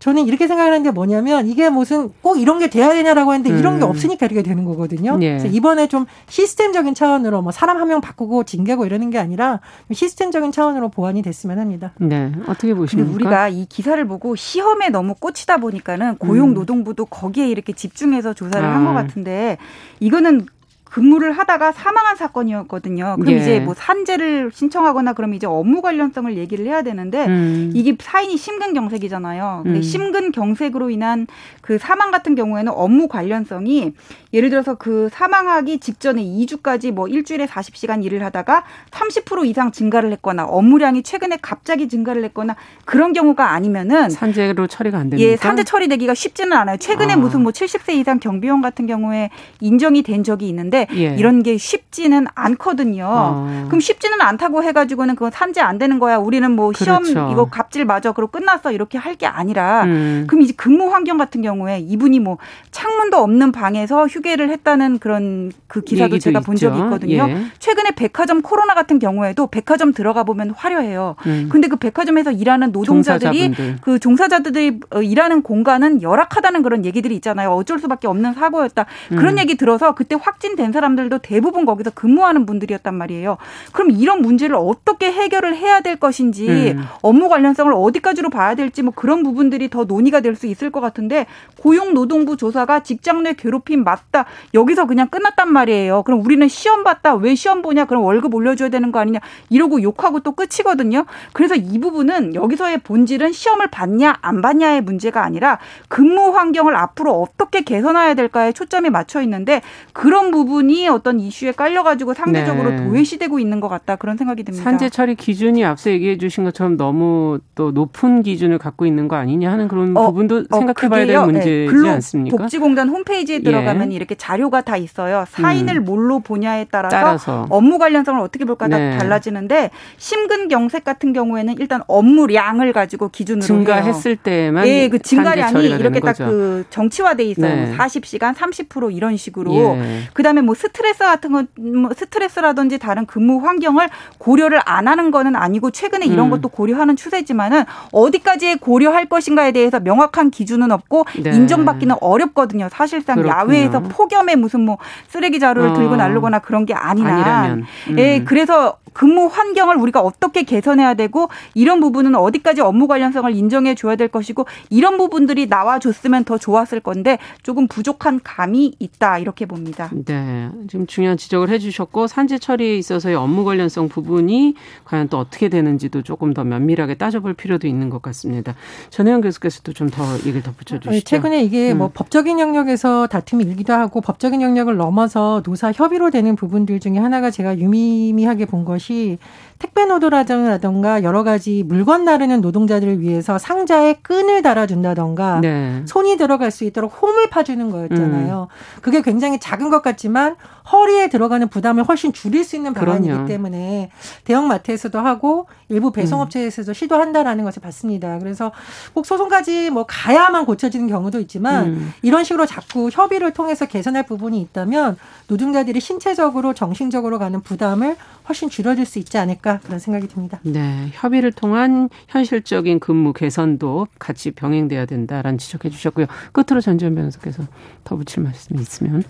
[0.00, 3.58] 저는 이렇게 생각하는데 뭐냐면 이게 무슨 꼭 이런 게 돼야 되냐라고 했는데 음.
[3.58, 3.90] 이런 게 음.
[3.90, 5.18] 없으니까 이렇게 되는 거거든요.
[5.22, 5.30] 예.
[5.30, 9.60] 그래서 이번에 좀 시스템적인 차원으로 뭐 사람 한 명 바꾸고 징계고 이러는 게 아니라
[9.92, 11.92] 시스템적인 차원으로 보완이 됐으면 합니다.
[11.98, 12.30] 네.
[12.46, 13.12] 어떻게 보십니까?
[13.12, 18.74] 우리가 이 기사를 보고 시험에 너무 꽂히다 보니까는 고용노동부도 거기에 이렇게 집중해서 조사를 아.
[18.76, 19.56] 한것 같은데
[19.98, 20.46] 이거는
[20.90, 23.16] 근무를 하다가 사망한 사건이었거든요.
[23.20, 23.38] 그럼 예.
[23.38, 27.72] 이제 뭐 산재를 신청하거나 그러면 이제 업무 관련성을 얘기를 해야 되는데 음.
[27.74, 29.60] 이게 사인이 심근경색이잖아요.
[29.64, 29.82] 근데 음.
[29.82, 31.26] 심근경색으로 인한
[31.60, 33.92] 그 사망 같은 경우에는 업무 관련성이
[34.32, 40.44] 예를 들어서 그 사망하기 직전에 2주까지 뭐 일주일에 40시간 일을 하다가 30% 이상 증가를 했거나
[40.44, 45.30] 업무량이 최근에 갑자기 증가를 했거나 그런 경우가 아니면은 산재로 처리가 안 됩니다.
[45.30, 46.76] 예, 산재 처리되기가 쉽지는 않아요.
[46.78, 47.16] 최근에 아.
[47.16, 51.14] 무슨 뭐 70세 이상 경비원 같은 경우에 인정이 된 적이 있는데 예.
[51.18, 53.06] 이런 게 쉽지는 않거든요.
[53.06, 53.64] 아.
[53.68, 56.16] 그럼 쉽지는 않다고 해가지고는 그건 산재 안 되는 거야.
[56.16, 57.28] 우리는 뭐 시험 그렇죠.
[57.32, 58.12] 이거 갑질 맞아.
[58.12, 58.72] 그리고 끝났어.
[58.72, 60.26] 이렇게 할 게 아니라 음.
[60.28, 62.38] 그럼 이제 근무 환경 같은 경우에 이분이 뭐
[62.70, 67.26] 창문도 없는 방에서 휴게를 했다는 그런 그 기사도 제가 본 적이 있거든요.
[67.28, 67.42] 예.
[67.58, 71.16] 최근에 백화점 코로나 같은 경우에도 백화점 들어가 보면 화려해요.
[71.26, 71.48] 음.
[71.50, 73.78] 근데 그 백화점에서 일하는 노동자들이 종사자분들.
[73.80, 77.50] 그 종사자들이 어, 일하는 공간은 열악하다는 그런 얘기들이 있잖아요.
[77.50, 78.86] 어쩔 수밖에 없는 사고였다.
[79.08, 79.38] 그런 음.
[79.40, 83.36] 얘기 들어서 그때 확진된 사람들도 대부분 거기서 근무하는 분들이었단 말이에요.
[83.72, 86.84] 그럼 이런 문제를 어떻게 해결을 해야 될 것인지 음.
[87.02, 91.26] 업무 관련성을 어디까지로 봐야 될지 뭐 그런 부분들이 더 논의가 될 수 있을 것 같은데
[91.60, 94.24] 고용노동부 조사가 직장 내 괴롭힘 맞다.
[94.54, 96.02] 여기서 그냥 끝났단 말이에요.
[96.04, 97.14] 그럼 우리는 시험 봤다.
[97.14, 97.84] 왜 시험 보냐?
[97.84, 99.18] 그럼 월급 올려줘야 되는 거 아니냐?
[99.50, 101.04] 이러고 욕하고 또 끝이거든요.
[101.32, 107.62] 그래서 이 부분은 여기서의 본질은 시험을 봤냐 안 봤냐의 문제가 아니라 근무 환경을 앞으로 어떻게
[107.62, 112.76] 개선해야 될까에 초점이 맞춰 있는데 그런 부분 이 어떤 이슈에 깔려가지고 상대적으로 네.
[112.84, 114.62] 도외시되고 있는 것 같다 그런 생각이 듭니다.
[114.62, 119.50] 산재 처리 기준이 앞서 얘기해 주신 것처럼 너무 또 높은 기준을 갖고 있는 거 아니냐
[119.50, 121.90] 하는 그런 어, 부분도 어, 생각해봐야 될 문제지 네.
[121.90, 122.36] 않습니까?
[122.36, 123.96] 복지공단 홈페이지에 들어가면 예.
[123.96, 125.24] 이렇게 자료가 다 있어요.
[125.28, 125.84] 사인을 음.
[125.84, 128.92] 뭘로 보냐에 따라서, 따라서, 업무 관련성을 어떻게 볼까 네.
[128.92, 134.20] 다 달라지는데 심근경색 같은 경우에는 일단 업무량을 가지고 기준으로 증가했을 해요.
[134.22, 137.54] 때만 예, 그 증가량이 이렇게 딱 그 정치화돼 있어요.
[137.54, 137.76] 네.
[137.76, 139.54] 40시간, 30% 이런 식으로.
[139.54, 140.00] 예.
[140.12, 145.70] 그다음에 뭐 스트레스 같은 건 뭐 스트레스라든지 다른 근무 환경을 고려를 안 하는 거는 아니고
[145.70, 146.30] 최근에 이런 음.
[146.30, 151.30] 것도 고려하는 추세지만은 어디까지 고려할 것인가에 대해서 명확한 기준은 없고 네.
[151.30, 152.68] 인정받기는 어렵거든요.
[152.70, 153.34] 사실상 그렇군요.
[153.34, 155.74] 야외에서 폭염에 무슨 뭐 쓰레기 자루를 어.
[155.74, 157.54] 들고 나르거나 그런 게 아니라.
[157.54, 157.64] 음.
[157.98, 163.94] 예, 그래서 근무 환경을 우리가 어떻게 개선해야 되고 이런 부분은 어디까지 업무 관련성을 인정해 줘야
[163.96, 169.88] 될 것이고 이런 부분들이 나와 줬으면 더 좋았을 건데 조금 부족한 감이 있다 이렇게 봅니다.
[169.92, 170.37] 네.
[170.68, 176.02] 지금 중요한 지적을 해 주셨고 산재 처리에 있어서의 업무 관련성 부분이 과연 또 어떻게 되는지도
[176.02, 178.54] 조금 더 면밀하게 따져볼 필요도 있는 것 같습니다.
[178.90, 181.04] 전혜영 교수께서도 좀 더 얘기를 덧붙여 주시죠.
[181.04, 181.78] 최근에 이게 음.
[181.78, 187.30] 뭐 법적인 영역에서 다툼이 일기도 하고 법적인 영역을 넘어서 노사 협의로 되는 부분들 중에 하나가
[187.30, 189.18] 제가 유미미하게 본 것이
[189.58, 195.82] 택배 노동라든가 여러 가지 물건 나르는 노동자들을 위해서 상자에 끈을 달아준다던가 네.
[195.86, 198.48] 손이 들어갈 수 있도록 홈을 파주는 거였잖아요.
[198.50, 198.80] 음.
[198.82, 200.36] 그게 굉장히 작은 것 같지만
[200.70, 203.26] 허리에 들어가는 부담을 훨씬 줄일 수 있는 방안이기 그럼요.
[203.26, 203.90] 때문에
[204.24, 206.74] 대형마트에서도 하고 일부 배송업체에서도 음.
[206.74, 208.18] 시도한다라는 것을 봤습니다.
[208.18, 208.52] 그래서
[208.94, 211.92] 꼭 소송까지 뭐 가야만 고쳐지는 경우도 있지만 음.
[212.02, 217.96] 이런 식으로 자꾸 협의를 통해서 개선할 부분이 있다면 노동자들이 신체적으로 정신적으로 가는 부담을
[218.28, 220.38] 훨씬 줄여줄 수 있지 않을까 그런 생각이 듭니다.
[220.42, 226.06] 네, 협의를 통한 현실적인 근무 개선도 같이 병행돼야 된다라는 지적해 주셨고요.
[226.32, 227.44] 끝으로 전지현 변호사께서
[227.84, 229.02] 더 붙일 말씀이 있으면.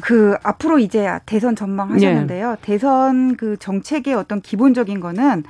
[0.00, 2.50] 그 앞으로 이제 대선 전망하셨는데요.
[2.50, 2.56] 네.
[2.62, 5.42] 대선 그 정책의 어떤 기본적인 거는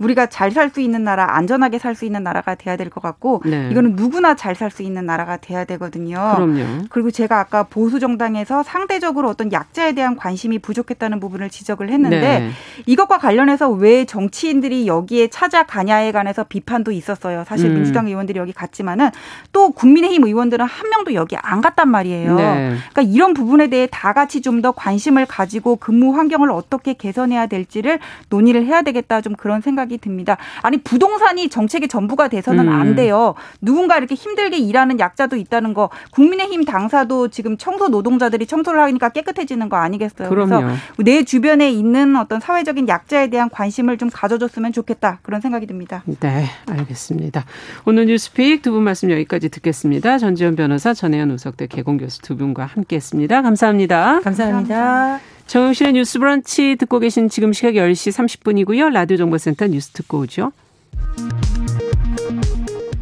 [0.00, 3.42] 우리가 잘 살 수 있는 나라, 안전하게 살 수 있는 나라가 돼야 될 것 같고
[3.44, 3.68] 네.
[3.70, 6.16] 이거는 누구나 잘 살 수 있는 나라가 돼야 되거든요.
[6.34, 6.84] 그럼요.
[6.90, 12.50] 그리고 제가 아까 보수 정당에서 상대적으로 어떤 약자에 대한 관심이 부족했다는 부분을 지적을 했는데 네.
[12.86, 17.44] 이것과 관련해서 왜 정치인들이 여기에 찾아가냐에 관해서 비판도 있었어요.
[17.46, 17.74] 사실 음.
[17.74, 19.10] 민주당 의원들이 여기 갔지만은
[19.52, 22.34] 또 국민의힘 의원들은 한 명도 여기 안 갔단 말이에요.
[22.36, 22.74] 네.
[22.92, 27.98] 그러니까 이런 부분에 대해 다 같이 좀 더 관심을 가지고 근무 환경을 어떻게 개선해야 될지를
[28.30, 29.83] 논의를 해야 되겠다 좀 그런 생각.
[29.84, 30.36] 생각이 듭니다.
[30.62, 32.72] 아니 부동산이 정책의 전부가 돼서는 음.
[32.72, 33.34] 안 돼요.
[33.60, 39.68] 누군가 이렇게 힘들게 일하는 약자도 있다는 거 국민의힘 당사도 지금 청소 노동자들이 청소를 하니까 깨끗해지는
[39.68, 40.28] 거 아니겠어요?
[40.28, 40.48] 그럼요.
[40.56, 46.02] 그래서 내 주변에 있는 어떤 사회적인 약자에 대한 관심을 좀 가져줬으면 좋겠다 그런 생각이 듭니다.
[46.20, 47.44] 네, 알겠습니다.
[47.84, 50.18] 오늘 뉴스픽 두 분 말씀 여기까지 듣겠습니다.
[50.18, 53.42] 전지현 변호사, 전혜연 우석대 개공 교수 두 분과 함께했습니다.
[53.42, 54.20] 감사합니다.
[54.24, 54.74] 감사합니다.
[54.74, 55.20] 감사합니다.
[55.46, 58.90] 정영실의 뉴스 브런치 듣고 계신 지금 시각 10시 30분이고요.
[58.90, 60.52] 라디오 정보센터 뉴스 듣고 오죠.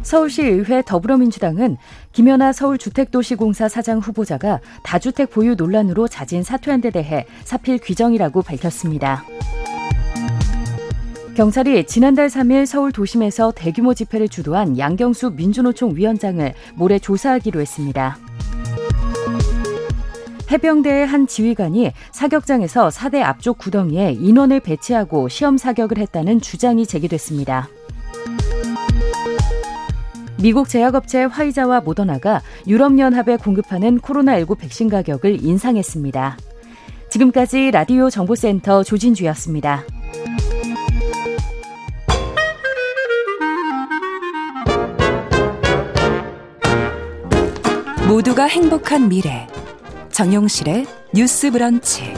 [0.03, 1.77] 서울시의회 더불어민주당은
[2.11, 9.23] 김연아 서울주택도시공사 사장 후보자가 다주택 보유 논란으로 자진 사퇴한 데 대해 사필 규정이라고 밝혔습니다.
[11.35, 18.17] 경찰이 지난달 3일 서울 도심에서 대규모 집회를 주도한 양경수 민주노총 위원장을 모레 조사하기로 했습니다.
[20.53, 27.69] 해병대의 한 지휘관이 사격장에서 사대 앞쪽 구덩이에 인원을 배치하고 시험 사격을 했다는 주장이 제기됐습니다.
[30.39, 36.37] 미국 제약업체 화이자와 모더나가 유럽연합에 공급하는 코로나19 백신 가격을 인상했습니다.
[37.09, 39.83] 지금까지 라디오 정보센터 조진주였습니다.
[48.07, 49.47] 모두가 행복한 미래.
[50.13, 52.13] 정용실의 뉴스 브런치.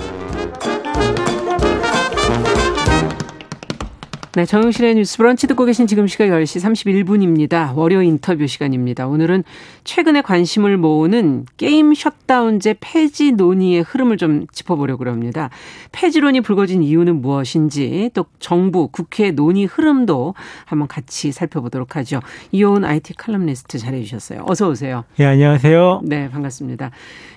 [4.35, 6.61] 네, 정용실의 뉴스 브런치 듣고 계신 지금 시각 10시
[7.05, 7.73] 31분입니다.
[7.73, 9.07] 월요 인터뷰 시간입니다.
[9.07, 9.45] 오늘은
[9.85, 15.49] 최근에 관심을 모으는 게임 셧다운제 폐지 논의의 흐름을 좀 짚어보려고 합니다.
[15.93, 20.33] 폐지론이 불거진 이유는 무엇인지 또 정부, 국회 논의 흐름도
[20.65, 22.19] 한번 같이 살펴보도록 하죠.
[22.51, 24.43] 이호은 IT 칼럼니스트 잘해 주셨어요.
[24.49, 25.05] 어서 오세요.
[25.15, 26.01] 네, 안녕하세요.
[26.03, 26.91] 네, 반갑습니다.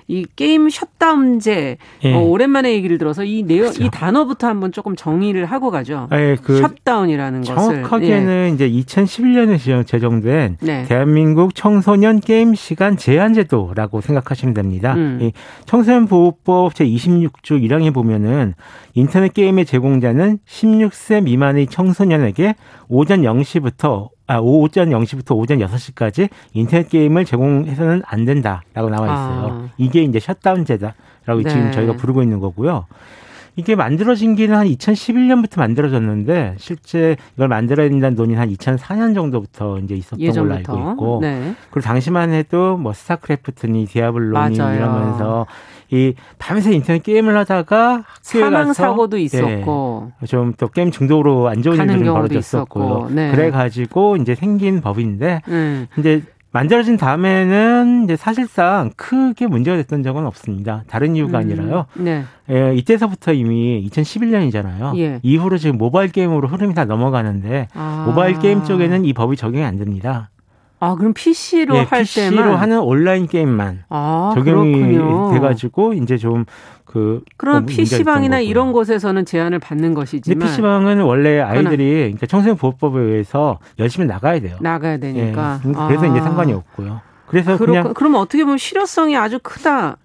[0.08, 2.14] 이 게임 셧다운제 예.
[2.14, 3.84] 어, 오랜만에 얘기를 들어서 이 내용 그렇죠.
[3.84, 6.08] 이 단어부터 한번 조금 정의를 하고 가죠.
[6.12, 8.54] 예, 그 셧다운이라는 것을 정확하게는 예.
[8.54, 10.84] 이제 2011년에 제정된 네.
[10.84, 14.94] 대한민국 청소년 게임 시간 제한 제도라고 생각하시면 됩니다.
[14.94, 15.18] 음.
[15.20, 15.32] 이
[15.66, 18.54] 청소년 보호법 제 26조 1항에 보면은
[18.94, 22.54] 인터넷 게임의 제공자는 16세 미만의 청소년에게
[22.88, 29.62] 오전 0시부터 아, 오전 0시부터 오전 6시까지 인터넷 게임을 제공해서는 안 된다라고 나와 있어요.
[29.64, 29.68] 아.
[29.78, 31.48] 이게 이제 셧다운제다라고 네.
[31.48, 32.86] 지금 저희가 부르고 있는 거고요.
[33.56, 39.96] 이게 만들어진 게는 한 2011년부터 만들어졌는데 실제 이걸 만들어야 된다는 논의는 한 2004년 정도부터 이제
[39.96, 40.72] 있었던 예전부터.
[40.72, 41.54] 걸로 알고 있고 네.
[41.70, 44.76] 그리고 당시만 해도 뭐 스타크래프트니 디아블로니 맞아요.
[44.76, 45.46] 이러면서
[45.90, 51.78] 이 밤새 인터넷 게임을 하다가 사망 사고도 네, 있었고 네, 좀또 게임 중독으로 안 좋은
[51.78, 53.08] 일들이 벌어졌었고요.
[53.10, 53.30] 네.
[53.30, 55.86] 그래 가지고 이제 생긴 법인데 음.
[55.98, 60.82] 이제 만들어진 다음에는 이제 사실상 크게 문제가 됐던 적은 없습니다.
[60.88, 61.42] 다른 이유가 음.
[61.42, 61.86] 아니라요.
[61.94, 62.24] 네.
[62.50, 64.98] 예, 이때서부터 이미 2011년이잖아요.
[64.98, 65.20] 예.
[65.22, 68.04] 이후로 지금 모바일 게임으로 흐름이 다 넘어가는데 아.
[68.06, 70.30] 모바일 게임 쪽에는 이 법이 적용이 안 됩니다.
[70.80, 75.32] 아, 그럼 PC로 예, 할 PC로 때만 하는 온라인 게임만 아, 적용이 그렇군요.
[75.32, 76.44] 돼가지고 이제 좀
[76.84, 77.22] 그.
[77.36, 80.46] 그런 PC방이나 이런 곳에서는 제한을 받는 것이지만.
[80.46, 84.56] PC방은 원래 아이들이 그러니까 청소년 보호법에 의해서 열심히 나가야 돼요.
[84.60, 85.60] 나가야 되니까.
[85.64, 86.06] 예, 그래서 아.
[86.06, 87.00] 이제 상관이 없고요.
[87.26, 89.98] 그래서 그렇, 그냥 그러면 어떻게 보면 실효성이 아주 크다.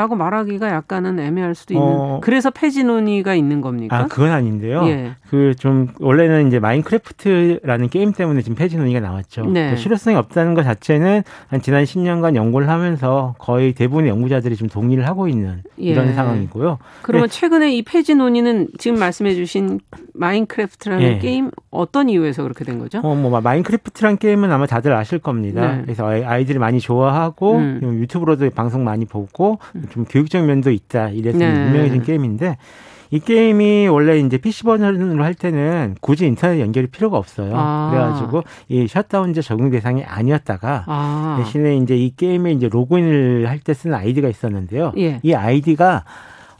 [0.00, 1.86] 라고 말하기가 약간은 애매할 수도 있는.
[1.86, 3.98] 어, 그래서 폐지 논의가 있는 겁니까?
[3.98, 4.86] 아, 그건 아닌데요.
[4.86, 5.10] 예.
[5.28, 9.44] 그좀 원래는 이제 마인크래프트라는 게임 때문에 지금 폐지 논의가 나왔죠.
[9.44, 9.72] 네.
[9.72, 15.06] 그 실효성이 없다는 것 자체는 한 지난 10년간 연구를 하면서 거의 대부분의 연구자들이 지금 동의를
[15.06, 15.90] 하고 있는 예.
[15.90, 16.78] 이런 상황이고요.
[17.02, 17.38] 그러면 네.
[17.38, 19.80] 최근에 이 폐지 논의는 지금 말씀해 주신
[20.14, 21.18] 마인크래프트라는 예.
[21.18, 23.00] 게임 어떤 이유에서 그렇게 된 거죠?
[23.00, 25.76] 어, 뭐 마인크래프트란 게임은 아마 다들 아실 겁니다.
[25.76, 25.82] 네.
[25.82, 27.80] 그래서 아이들이 많이 좋아하고 음.
[28.00, 29.84] 유튜브로도 방송 많이 보고 음.
[29.90, 31.46] 좀 교육적 면도 있다 이래서 네.
[31.46, 32.56] 유명해진 게임인데
[33.12, 37.50] 이 게임이 원래 이제 PC 버전으로 할 때는 굳이 인터넷 연결이 필요가 없어요.
[37.54, 37.90] 아.
[37.90, 41.34] 그래가지고 이 셧다운제 적용 대상이 아니었다가 아.
[41.42, 44.92] 대신에 이제 이 게임에 이제 로그인을 할 때 쓰는 아이디가 있었는데요.
[44.98, 45.18] 예.
[45.24, 46.04] 이 아이디가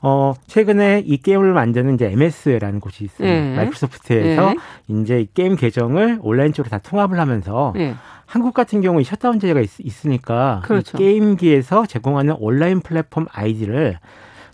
[0.02, 3.28] 어, 최근에 이 게임을 만드는 이제 MS라는 곳이 있어요.
[3.28, 3.54] 예.
[3.54, 4.54] 마이크로소프트에서 예.
[5.00, 7.94] 이제 게임 계정을 온라인 쪽으로 다 통합을 하면서 예.
[8.30, 10.96] 한국 같은 경우 셧다운제가 있, 으니까 그렇죠.
[10.96, 13.98] 게임기에서 제공하는 온라인 플랫폼 아이디를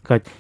[0.07, 0.31] 그러니까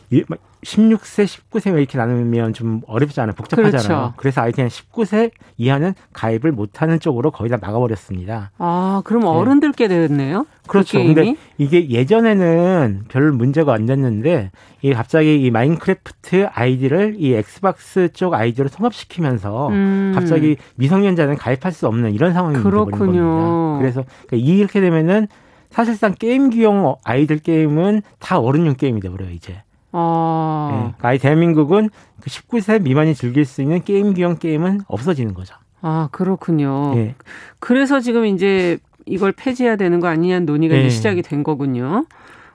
[0.67, 3.35] 16세, 19세 이렇게 나누면 좀 어렵잖아요.
[3.35, 3.87] 복잡하잖아요.
[3.87, 4.13] 그렇죠.
[4.17, 8.51] 그래서 아이 그냥 19세 이하는 가입을 못하는 쪽으로 거의 다 막아버렸습니다.
[8.59, 9.29] 아, 그럼 네.
[9.29, 10.47] 어른들 게 됐네요?
[10.63, 10.99] 그 그렇죠.
[10.99, 14.51] 그 근데 이게 예전에는 별 문제가 안 됐는데
[14.83, 20.13] 이 갑자기 이 마인크래프트 아이디를 이 엑스박스 쪽 아이디로 통합시키면서 음.
[20.15, 23.79] 갑자기 미성년자는 가입할 수 없는 이런 상황이 되버린 겁니다.
[23.79, 25.29] 그래서 그러니까 이렇게 되면은
[25.77, 29.63] 사실상 게임기용 아이들 게임은 다 어른용 게임이 돼버려요 이제.
[29.93, 30.69] 아.
[30.73, 31.91] 네, 그러니까 아이 대한민국은
[32.23, 35.55] 19세 그 미만이 즐길 수 있는 게임 기형 게임은 없어지는 거죠.
[35.83, 36.95] 아 그렇군요.
[36.95, 37.15] 네.
[37.59, 40.81] 그래서 지금 이제 이걸 폐지해야 되는 거 아니냐는 논의가 네.
[40.81, 42.07] 이제 시작이 된 거군요.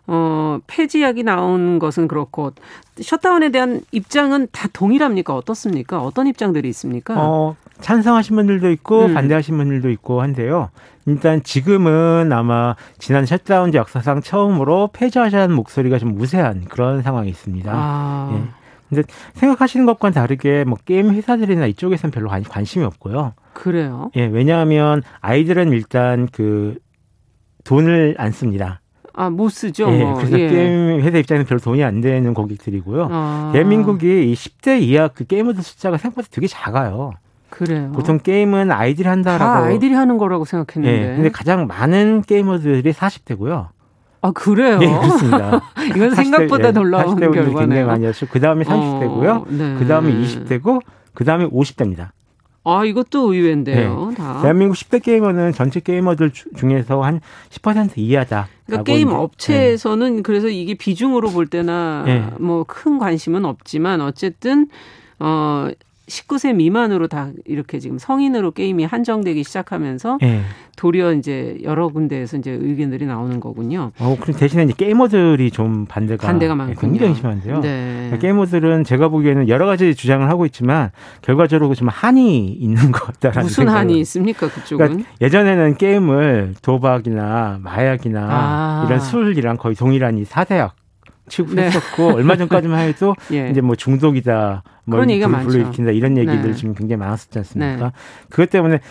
[0.07, 2.53] 어, 폐지약이 나온 것은 그렇고
[2.99, 5.35] 셧다운에 대한 입장은 다 동일합니까?
[5.35, 6.01] 어떻습니까?
[6.01, 7.13] 어떤 입장들이 있습니까?
[7.17, 9.13] 어, 찬성하신 분들도 있고 음.
[9.13, 10.69] 반대하신 분들도 있고 한데요.
[11.05, 17.71] 일단 지금은 아마 지난 셧다운제 역사상 처음으로 폐지하자는 목소리가 좀 우세한 그런 상황이 있습니다.
[17.73, 18.31] 아.
[18.33, 18.61] 예.
[18.89, 19.03] 근데
[19.35, 23.33] 생각하시는 것과는 다르게 뭐 게임 회사들이나 이쪽에서는 별로 관심이 없고요.
[23.53, 24.11] 그래요?
[24.17, 26.77] 예, 왜냐하면 아이들은 일단 그
[27.63, 28.81] 돈을 안 씁니다.
[29.13, 29.89] 아, 못 쓰죠.
[29.91, 30.47] 예, 그래서 예.
[30.47, 33.07] 게임 회사 입장에서 별로 돈이 안 되는 고객들이고요.
[33.11, 33.49] 아.
[33.53, 37.13] 대한민국이 이 10대 이하 그 게이머들 숫자가 생각보다 되게 작아요.
[37.51, 37.91] 그래요.
[37.93, 39.43] 보통 게임은 아이들이 한다라고.
[39.43, 41.11] 다 아이들이 하는 거라고 생각했는데.
[41.11, 43.67] 예, 근데 가장 많은 게이머들이 40대고요.
[44.23, 44.79] 아 그래요?
[44.79, 45.61] 네, 그렇습니다.
[45.95, 47.55] 이건 생각보다 예, 놀라운 40대 결과네요.
[47.57, 49.27] 굉장히 많이 하시고 그 다음에 30대고요.
[49.41, 49.75] 어, 네.
[49.77, 50.81] 그 다음에 20대고
[51.13, 52.09] 그 다음에 50대입니다.
[52.63, 54.09] 아, 이것도 의외인데요.
[54.09, 54.15] 네.
[54.15, 54.39] 다.
[54.43, 58.47] 대한민국 10대 게이머는 전체 게이머들 중에서 한 10% 이하다.
[58.67, 59.17] 그러니까 게임 이제.
[59.17, 60.21] 업체에서는 네.
[60.21, 62.23] 그래서 이게 비중으로 볼 때나 네.
[62.39, 64.67] 뭐큰 관심은 없지만 어쨌든
[65.19, 65.69] 어
[66.11, 70.41] 19세 미만으로 다 이렇게 지금 성인으로 게임이 한정되기 시작하면서 네.
[70.75, 73.91] 도리어 이제 여러 군데에서 이제 의견들이 나오는 거군요.
[73.99, 76.79] 어, 그럼 대신에 이제 게이머들이 좀 반대가, 반대가 많군요.
[76.79, 77.61] 굉장히 심한데요.
[77.61, 77.93] 네.
[77.93, 83.43] 그러니까 게이머들은 제가 보기에는 여러 가지 주장을 하고 있지만 결과적으로 좀 한이 있는 것 같다라는
[83.43, 83.79] 무슨 생각을.
[83.79, 84.85] 한이 있습니까 그쪽은?
[84.87, 88.83] 그러니까 예전에는 게임을 도박이나 마약이나 아.
[88.85, 90.75] 이런 술이랑 거의 동일한 이 사대약
[91.31, 91.63] 치고 네.
[91.63, 93.49] 했었고 얼마 전까지만 해도 예.
[93.49, 96.53] 이제 뭐 중독이다, 뭐 불, 불러일으킨다 이런 얘기들 네.
[96.53, 97.85] 지금 굉장히 많았었지 않습니까?
[97.85, 97.91] 네.
[98.29, 98.81] 그것 때문에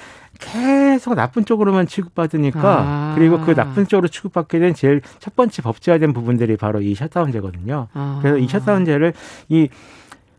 [0.40, 3.12] 계속 나쁜 쪽으로만 취급받으니까 아.
[3.14, 7.88] 그리고 그 나쁜 쪽으로 취급받게 된 제일 첫 번째 법제화된 부분들이 바로 이 셧다운제거든요.
[7.92, 8.18] 아.
[8.22, 9.12] 그래서 이 셧다운제를
[9.50, 9.68] 이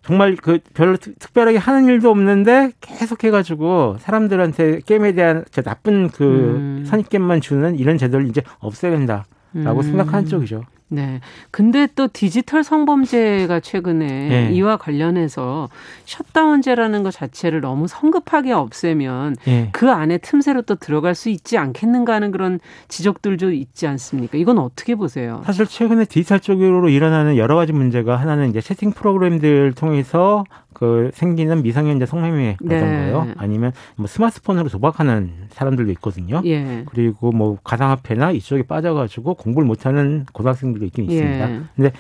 [0.04, 6.84] 정말 그 별로 특별하게 하는 일도 없는데 계속 해가지고 사람들한테 게임에 대한 나쁜 그 음.
[6.88, 9.84] 선입견만 주는 이런 제도를 이제 없애야 된다라고 음.
[9.84, 10.64] 생각하는 쪽이죠.
[10.94, 11.22] 네.
[11.52, 14.52] 근데 또 디지털 성범죄가 최근에 네.
[14.52, 15.70] 이와 관련해서
[16.06, 19.70] 셧다운제라는 것 자체를 너무 성급하게 없애면 네.
[19.72, 24.38] 그 안에 틈새로 또 들어갈 수 있지 않겠는가 하는 그런 지적들도 있지 않습니까?
[24.38, 25.42] 이건 어떻게 보세요?
[25.46, 31.62] 사실 최근에 디지털 쪽으로 일어나는 여러 가지 문제가 하나는 이제 채팅 프로그램들 통해서 그 생기는
[31.62, 33.26] 미성년자 성매매라던가요.
[33.26, 33.34] 네.
[33.38, 36.42] 아니면 뭐 스마트폰으로 도박하는 사람들도 있거든요.
[36.46, 36.86] 예.
[36.88, 41.52] 그리고 뭐 가상화폐나 이쪽에 빠져가지고 공부를 못하는 고등학생들 도 있긴 있습니다.
[41.52, 41.62] 예.
[41.76, 41.92] 근데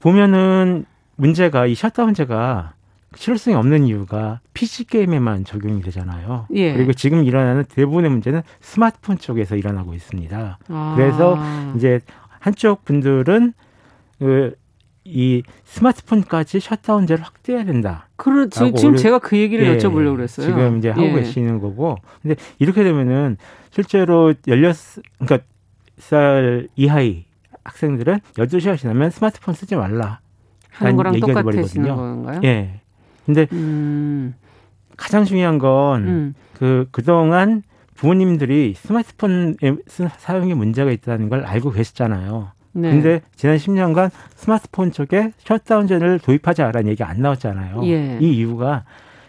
[0.00, 0.84] 보면은
[1.16, 2.74] 문제가 이 셧다운제가
[3.14, 6.46] 실효성이 없는 이유가 PC 게임에만 적용이 되잖아요.
[6.54, 6.74] 예.
[6.74, 10.58] 그리고 지금 일어나는 대부분의 문제는 스마트폰 쪽에서 일어나고 있습니다.
[10.68, 10.94] 아.
[10.96, 11.38] 그래서
[11.76, 12.00] 이제
[12.40, 13.52] 한쪽 분들은
[14.18, 14.60] 그
[15.04, 18.08] 이 스마트폰까지 셔다운제를 확대해야 된다.
[18.16, 18.72] 그렇죠.
[18.74, 20.46] 지금 제가 그 얘기를 예, 여쭤보려고 그랬어요.
[20.46, 21.12] 지금 이제 하고 예.
[21.12, 21.96] 계시는 거고.
[22.22, 23.36] 근데 이렇게 되면은
[23.70, 24.76] 실제로 열렸
[25.18, 25.46] 그러니까
[26.00, 27.24] 살 이하의
[27.64, 30.20] 학생들은 12시간 지나면 스마트폰 쓰지 말라.
[30.70, 32.40] 하는 거랑 똑같아지는 건가요?
[32.44, 32.80] 예.
[33.26, 34.34] 근데 음.
[34.96, 36.34] 가장 중요한 건그 음.
[36.54, 37.62] 그, 그동안
[37.94, 39.56] 부모님들이 스마트폰
[40.18, 42.52] 사용에 문제가 있다는 걸 알고 계셨잖아요.
[42.72, 42.90] 네.
[42.90, 47.82] 근데 지난 10년간 스마트폰 쪽에 셧다운제를 도입하자라는 얘기 안 나왔잖아요.
[47.84, 48.18] 예.
[48.20, 48.84] 이 이유가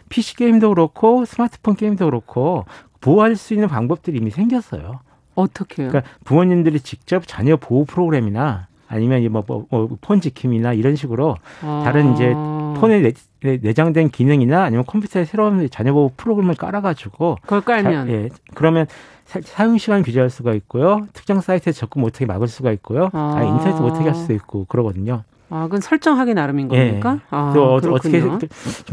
[0.10, 2.65] PC 게임도 그렇고 스마트폰 게임도 그렇고
[3.01, 4.99] 보호할 수 있는 방법들이 이미 생겼어요.
[5.36, 5.89] 어떻게요?
[5.89, 11.82] 그러니까 부모님들이 직접 자녀 보호 프로그램이나 아니면 뭐, 뭐, 뭐 폰 지킴이나 이런 식으로 아.
[11.86, 12.34] 다른 이제
[12.80, 13.02] 폰에
[13.41, 18.86] 내, 장된 기능이나 아니면 컴퓨터에 새로운 자녀 보호 프로그램을 깔아가지고 그걸 깔면 자, 예, 그러면
[19.26, 21.08] 사 용 시간 규제할 수가 있고요.
[21.13, 23.10] 특정 사이트에 접근 못하게 막을 수가 있고요.
[23.13, 23.36] 아.
[23.38, 25.24] 아 인터넷 못하게 할 수도 있고 그러거든요.
[25.50, 27.15] 아, 그건 설정하기 나름인 겁니까?
[27.22, 27.26] 예.
[27.30, 28.39] 아, 또 어떻게 좀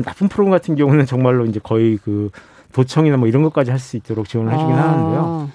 [0.04, 2.30] 나쁜 프로그램 같은 경우는 정말로 이제 거의 그
[2.72, 4.92] 도청이나 뭐 이런 것까지 할 수 있도록 지원을 해주긴 아.
[4.92, 5.50] 하는데요.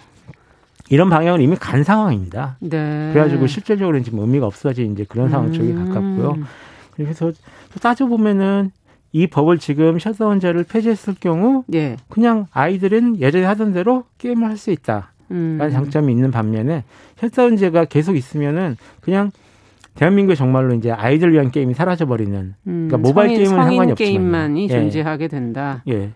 [0.94, 2.58] 이런 방향은 이미 간 상황입니다.
[2.60, 3.10] 네.
[3.14, 5.88] 그래가지고 실질적으로는 지금 의미가 없어진 이제 그런 상황 쪽에 음.
[5.88, 6.38] 가깝고요.
[6.92, 7.32] 그래서
[7.74, 8.70] 또 따져보면은
[9.12, 11.98] 이 법을 지금 셧다운제를 폐지했을 경우 예.
[12.10, 15.12] 그냥 아이들은 예전에 하던 대로 게임을 할 수 있다.
[15.30, 15.72] 라는 음.
[15.72, 16.84] 장점이 있는 반면에
[17.18, 19.32] 셧다운제가 계속 있으면은 그냥
[19.96, 23.98] 대한민국에 정말로 이제 아이들 위한 게임이 사라져 버리는 음, 그러니까 모바일 성인, 게임은 상관이 없지만
[23.98, 24.68] 게임만이 예.
[24.68, 25.82] 존재하게 된다.
[25.88, 26.12] 예.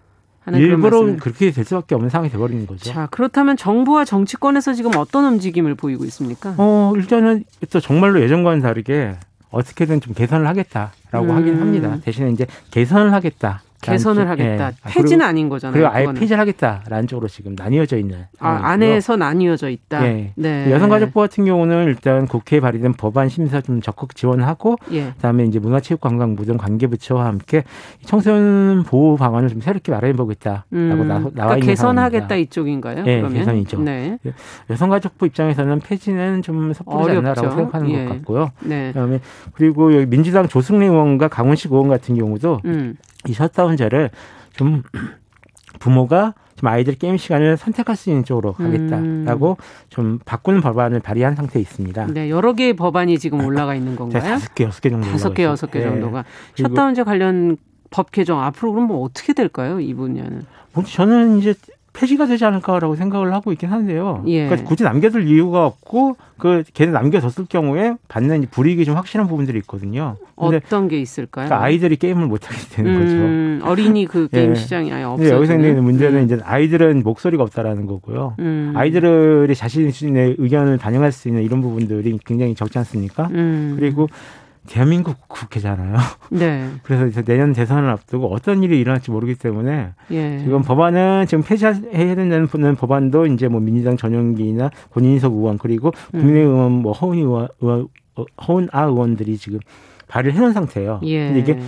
[0.55, 2.89] 일부러 그렇게 될 수밖에 없는 상황이 돼버리는 거죠.
[2.91, 6.55] 자 그렇다면 정부와 정치권에서 지금 어떤 움직임을 보이고 있습니까?
[6.57, 9.15] 어 일단은 또 정말로 예전과는 다르게
[9.51, 11.31] 어떻게든 좀 개선을 하겠다라고 음.
[11.31, 11.97] 하긴 합니다.
[12.03, 13.61] 대신에 이제 개선을 하겠다.
[13.81, 14.67] 개선을 하겠다.
[14.69, 14.71] 예.
[14.85, 15.73] 폐지는 그리고, 아닌 거잖아요.
[15.73, 16.19] 그리고 아예 그거는.
[16.19, 18.25] 폐지를 하겠다라는 쪽으로 지금 나뉘어져 있는.
[18.39, 20.05] 아, 안에서 나뉘어져 있다.
[20.05, 20.33] 예.
[20.35, 20.71] 네.
[20.71, 25.11] 여성가족부 같은 경우는 일단 국회에 발의된 법안 심사 좀 적극 지원하고, 예.
[25.11, 27.63] 그다음에 이제 문화체육관광부 등 관계부처와 함께
[28.05, 31.07] 청소년 보호 방안을 좀 새롭게 마련해 보겠다라고 음.
[31.07, 32.35] 나 와 그러니까 있는 개선하겠다 상황입니다.
[32.35, 33.03] 이쪽인가요?
[33.05, 33.33] 예, 그러면?
[33.39, 33.81] 개선이죠.
[33.81, 34.17] 네.
[34.69, 38.05] 여성가족부 입장에서는 폐지는 좀 섣부르지 않나라고 생각하는 예.
[38.05, 38.51] 것 같고요.
[38.61, 38.87] 네.
[38.93, 39.19] 그다음에
[39.53, 42.95] 그리고 여기 민주당 조승래 의원과 강훈식 의원 같은 경우도 음.
[43.27, 44.09] 이 셧다운제를
[44.53, 44.83] 좀
[45.79, 49.63] 부모가 좀 아이들 게임 시간을 선택할 수 있는 쪽으로 가겠다라고 음.
[49.89, 52.07] 좀 바꾸는 법안을 발의한 상태에 있습니다.
[52.07, 54.23] 네, 여러 개의 법안이 지금 올라가 있는 건가요?
[54.23, 55.07] 다섯 개, 여섯 개 정도.
[55.07, 56.23] 다섯 개, 여섯 개 정도가
[56.55, 56.63] 네.
[56.63, 57.57] 셧다운제 관련
[57.91, 59.79] 법 개정 앞으로 그럼 뭐 어떻게 될까요?
[59.79, 60.45] 이 분야는?
[60.73, 61.53] 뭐 저는 이제
[61.97, 64.23] 폐지가 되지 않을까라고 생각을 하고 있긴 한데요.
[64.27, 64.45] 예.
[64.45, 70.15] 그러니까 굳이 남겨둘 이유가 없고 그 걔는 남겨뒀을 경우에 받는 불이익이 좀 확실한 부분들이 있거든요.
[70.35, 71.47] 어떤 게 있을까요?
[71.47, 73.67] 그러니까 아이들이 게임을 못 하게 되는 음, 거죠.
[73.67, 74.55] 어린이 그 게임 예.
[74.55, 75.27] 시장이 아예 없어.
[75.27, 76.25] 여기서 있는 문제는 음.
[76.25, 78.35] 이제 아이들은 목소리가 없다라는 거고요.
[78.37, 78.73] 음.
[78.75, 83.27] 아이들이 자신의 의견을 반영할 수 있는 이런 부분들이 굉장히 적지 않습니까?
[83.31, 83.75] 음.
[83.79, 84.07] 그리고
[84.67, 85.97] 대한민국 국회잖아요.
[86.29, 86.69] 네.
[86.83, 90.39] 그래서 이제 내년 대선을 앞두고 어떤 일이 일어날지 모르기 때문에 예.
[90.39, 96.91] 지금 법안은 지금 폐지해야 된다는 법안도 이제 뭐 민주당 전용기나 권인석 의원 그리고 국민의원 뭐
[96.91, 99.59] 허은희 의원, 의원 어, 허은아 의원들이 지금
[100.07, 100.99] 발의를 해놓은 상태예요.
[101.03, 101.27] 예.
[101.27, 101.59] 근데 이게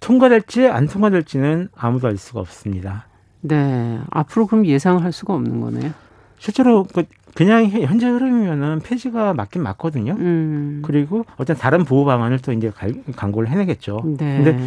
[0.00, 3.06] 통과될지 안 통과될지는 아무도 알 수가 없습니다.
[3.40, 4.00] 네.
[4.10, 5.92] 앞으로 그럼 예상을 할 수가 없는 거네요.
[6.38, 7.04] 실제로 그
[7.34, 10.12] 그냥 현재 흐름이면은 폐지가 맞긴 맞거든요.
[10.12, 10.82] 음.
[10.84, 12.70] 그리고 어떤 다른 보호 방안을 또 이제
[13.16, 14.02] 광고를 해내겠죠.
[14.18, 14.42] 네.
[14.42, 14.58] 근데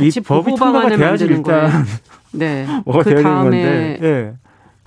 [0.00, 1.84] 이 법이 통과가 돼야지 일단
[2.32, 2.66] 네.
[2.84, 4.34] 뭐가 그 다음에 네.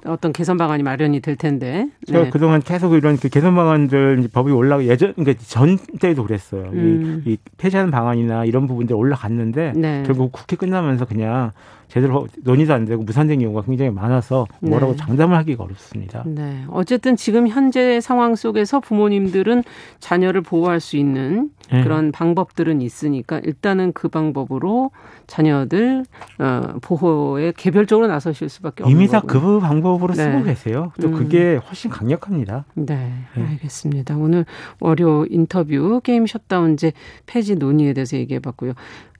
[0.06, 1.88] 어떤 개선 방안이 마련이 될 텐데.
[2.08, 2.14] 네.
[2.14, 6.70] 제가 그동안 계속 이런 그 개선 방안들 법이 올라가 예전 그러니까 전 때도 그랬어요.
[6.74, 7.24] 음.
[7.26, 10.04] 이, 이 폐지하는 방안이나 이런 부분들 올라갔는데 네.
[10.06, 11.52] 결국 국회 끝나면서 그냥
[11.88, 14.98] 제대로 논의도 안 되고 무산된 경우가 굉장히 많아서 뭐라고 네.
[14.98, 16.24] 장담을 하기가 어렵습니다.
[16.26, 16.64] 네.
[16.70, 19.64] 어쨌든 지금 현재 상황 속에서 부모님들은
[20.00, 21.84] 자녀를 보호할 수 있는 네.
[21.84, 24.92] 그런 방법들은 있으니까 일단은 그 방법으로
[25.28, 26.06] 자녀들
[26.40, 30.24] 어, 보호에 개별적으로 나서실 수밖에 없는 이미 다 그 방법으로 네.
[30.24, 30.92] 쓰고 계세요.
[31.02, 31.14] 또 음.
[31.14, 32.66] 그게 훨씬 강력합니다.
[32.76, 34.16] 네, 네, 알겠습니다.
[34.18, 34.46] 오늘
[34.80, 36.94] 월요 인터뷰 게임 셧다운제
[37.26, 38.74] 폐지 논의에 대해서 얘기해봤고요.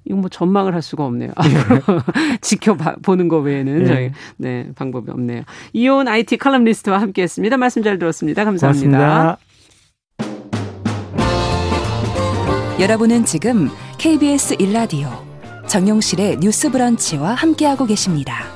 [0.06, 1.32] 이거 뭐 전망을 할 수가 없네요.
[1.36, 1.80] 앞으로
[2.56, 3.86] 지켜보는 거 외에는 네.
[3.86, 5.44] 저희 네 방법이 없네요.
[5.74, 7.58] 이온 IT 칼럼리스트와 함께했습니다.
[7.58, 8.44] 말씀 잘 들었습니다.
[8.44, 8.98] 감사합니다.
[8.98, 9.38] 고맙습니다.
[12.80, 15.10] 여러분은 지금 KBS 1라디오
[15.68, 18.55] 정용실의 뉴스 브런치와 함께하고 계십니다.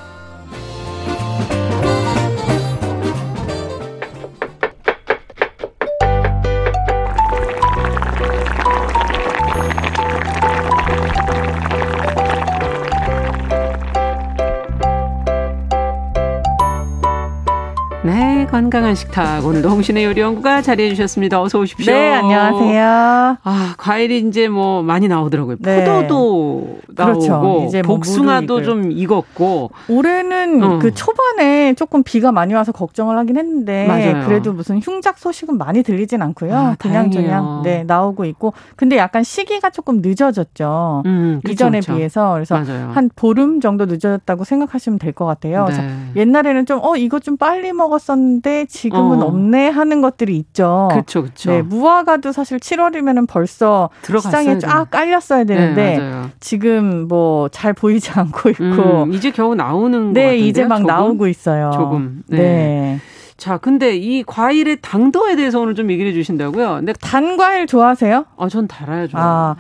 [18.60, 21.41] 건강한 식탁 오늘도 홍신의 요리 연구가 자리해 주셨습니다.
[21.41, 21.93] 어서 오십시오.
[21.93, 23.38] 네, 안녕하세요.
[23.41, 25.55] 아, 과일이 이제 뭐 많이 나오더라고요.
[25.62, 25.86] 네.
[25.86, 27.32] 포도도 그렇죠.
[27.32, 30.80] 나오고 이제 뭐 복숭아도 좀 익었고 올해는 어.
[30.80, 34.26] 그 초반에 조금 비가 많이 와서 걱정을 하긴 했는데 맞아요.
[34.28, 36.53] 그래도 무슨 흉작 소식은 많이 들리진 않고요.
[36.53, 41.03] 아, 그냥 그냥 네, 나오고 있고 근데 약간 시기가 조금 늦어졌죠.
[41.05, 41.95] 음, 그쵸, 이전에 그쵸.
[41.95, 42.91] 비해서 그래서 맞아요.
[42.93, 45.66] 한 보름 정도 늦어졌다고 생각하시면 될 것 같아요.
[45.70, 45.88] 네.
[46.18, 49.28] 옛날에는 좀 어 이거 좀 빨리 먹었었는데 있는데 지금은 어.
[49.28, 50.88] 없네 하는 것들이 있죠.
[50.91, 51.52] 그렇죠, 그렇죠.
[51.52, 58.50] 네, 무화과도 사실 7월이면은 벌써 시장에 쫙 깔렸어야 되는데 네, 지금 뭐 잘 보이지 않고
[58.52, 60.88] 있고 음, 이제 겨우 나오는 네, 이제 막 조금?
[60.88, 61.72] 나오고 있어요.
[61.74, 62.24] 조금.
[62.28, 62.38] 네.
[62.38, 63.00] 네.
[63.38, 66.76] 자, 근데 이 과일의 당도에 대해서 오늘 좀 얘기를 해 주신다고요?
[66.76, 68.26] 근데 단 과일 좋아하세요?
[68.38, 69.22] 아, 전 달아요, 좋아.
[69.22, 69.56] 아.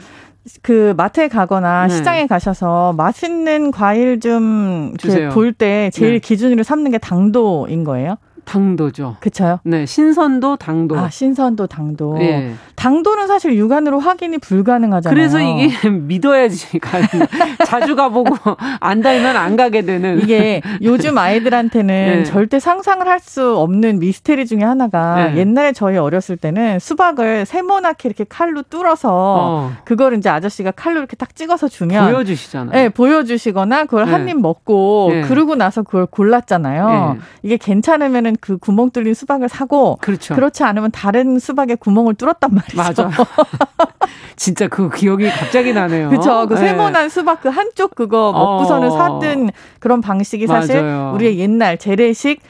[0.63, 1.93] 그 마트에 가거나 네.
[1.95, 4.93] 시장에 가셔서 맛있는 과일 좀
[5.33, 6.19] 볼 때 제일 네.
[6.19, 8.15] 기준으로 삼는 게 당도인 거예요?
[8.49, 9.17] 당도죠.
[9.19, 9.59] 그렇죠.
[9.63, 10.97] 네, 신선도 당도.
[10.97, 12.17] 아, 신선도 당도.
[12.21, 12.53] 예.
[12.75, 15.13] 당도는 사실 육안으로 확인이 불가능하잖아요.
[15.15, 16.97] 그래서 이게 믿어야지 가
[17.67, 18.35] 자주 가보고
[18.79, 20.19] 안 달면 안 가게 되는.
[20.21, 22.23] 이게 요즘 아이들한테는 네.
[22.23, 25.37] 절대 상상을 할 수 없는 미스테리 중에 하나가 네.
[25.39, 29.71] 옛날에 저희 어렸을 때는 수박을 세모나게 이렇게 칼로 뚫어서 어.
[29.83, 32.71] 그걸 이제 아저씨가 칼로 이렇게 딱 찍어서 주면 보여주시잖아요.
[32.71, 34.11] 네, 보여주시거나 그걸 네.
[34.11, 35.21] 한입 먹고 네.
[35.23, 37.13] 그러고 나서 그걸 골랐잖아요.
[37.15, 37.19] 네.
[37.43, 40.35] 이게 괜찮으면은 그 구멍 뚫린 수박을 사고 그렇죠.
[40.35, 42.77] 그렇지 않으면 다른 수박에 구멍을 뚫었단 말이죠.
[42.77, 43.09] 맞아.
[44.35, 46.09] 진짜 그 기억이 갑자기 나네요.
[46.09, 46.47] 그렇죠.
[46.47, 46.61] 그 네.
[46.61, 48.91] 세모난 수박 그 한쪽 그거 먹고서는 어.
[48.91, 51.13] 사든 그런 방식이 사실 맞아요.
[51.15, 52.41] 우리의 옛날 재래식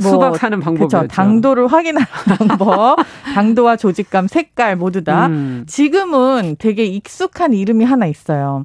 [0.00, 0.98] 뭐, 수박 사는 방법이죠.
[0.98, 1.08] 그렇죠.
[1.08, 2.06] 당도를 확인하는
[2.38, 2.96] 방법,
[3.34, 5.26] 당도와 조직감, 색깔 모두 다.
[5.26, 5.64] 음.
[5.66, 8.64] 지금은 되게 익숙한 이름이 하나 있어요.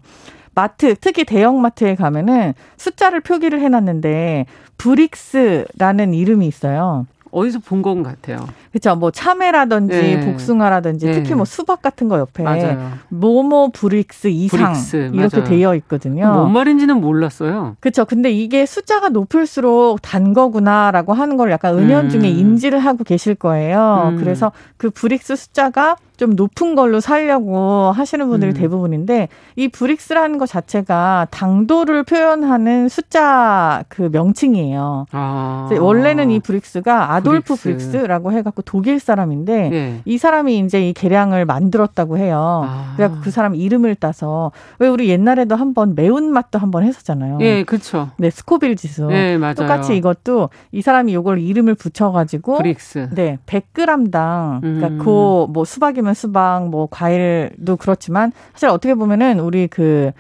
[0.57, 4.47] 마트, 특히 대형 마트에 가면은 숫자를 표기를 해놨는데
[4.79, 7.05] 브릭스라는 이름이 있어요.
[7.29, 8.39] 어디서 본것 같아요.
[8.71, 8.95] 그렇죠.
[8.95, 10.25] 뭐 참외라든지 네.
[10.25, 11.11] 복숭아라든지 네.
[11.11, 12.93] 특히 뭐 수박 같은 거 옆에 맞아요.
[13.09, 15.43] 모모 브릭스 이상 브릭스, 이렇게.
[15.43, 16.33] 되어 있거든요.
[16.33, 17.75] 뭔 말인지는 몰랐어요.
[17.79, 18.05] 그렇죠.
[18.05, 22.35] 근데 이게 숫자가 높을수록 단 거구나라고 하는 걸 약간 은연중에 음.
[22.35, 24.13] 인지를 하고 계실 거예요.
[24.13, 24.17] 음.
[24.17, 28.53] 그래서 그 브릭스 숫자가 좀 높은 걸로 살려고 하시는 분들이 음.
[28.55, 35.05] 대부분인데 이 브릭스라는 것 자체가 당도를 표현하는 숫자 그 명칭이에요.
[35.11, 35.70] 아.
[35.80, 37.97] 원래는 이 브릭스가 아돌프 브릭스.
[37.97, 40.01] 라고 해갖고 독일 사람인데 네.
[40.05, 42.63] 이 사람이 이제 이 계량을 만들었다고 해요.
[42.68, 42.93] 아.
[42.95, 47.38] 그래갖고 그 사람 이름을 따서 왜 우리 옛날에도 한번 매운 맛도 한번 했었잖아요.
[47.41, 48.09] 예, 그렇죠.
[48.18, 49.07] 네, 스코빌 지수.
[49.07, 49.53] 네, 맞아요.
[49.55, 53.09] 똑같이 이것도 이 사람이 요걸 이름을 붙여가지고 브릭스.
[53.13, 54.97] 네, 100g당 그러니까 음.
[54.97, 60.11] 그뭐 수박이 면 수박, 뭐 과일도 그렇지만 사실 어떻게 보면은 우리 그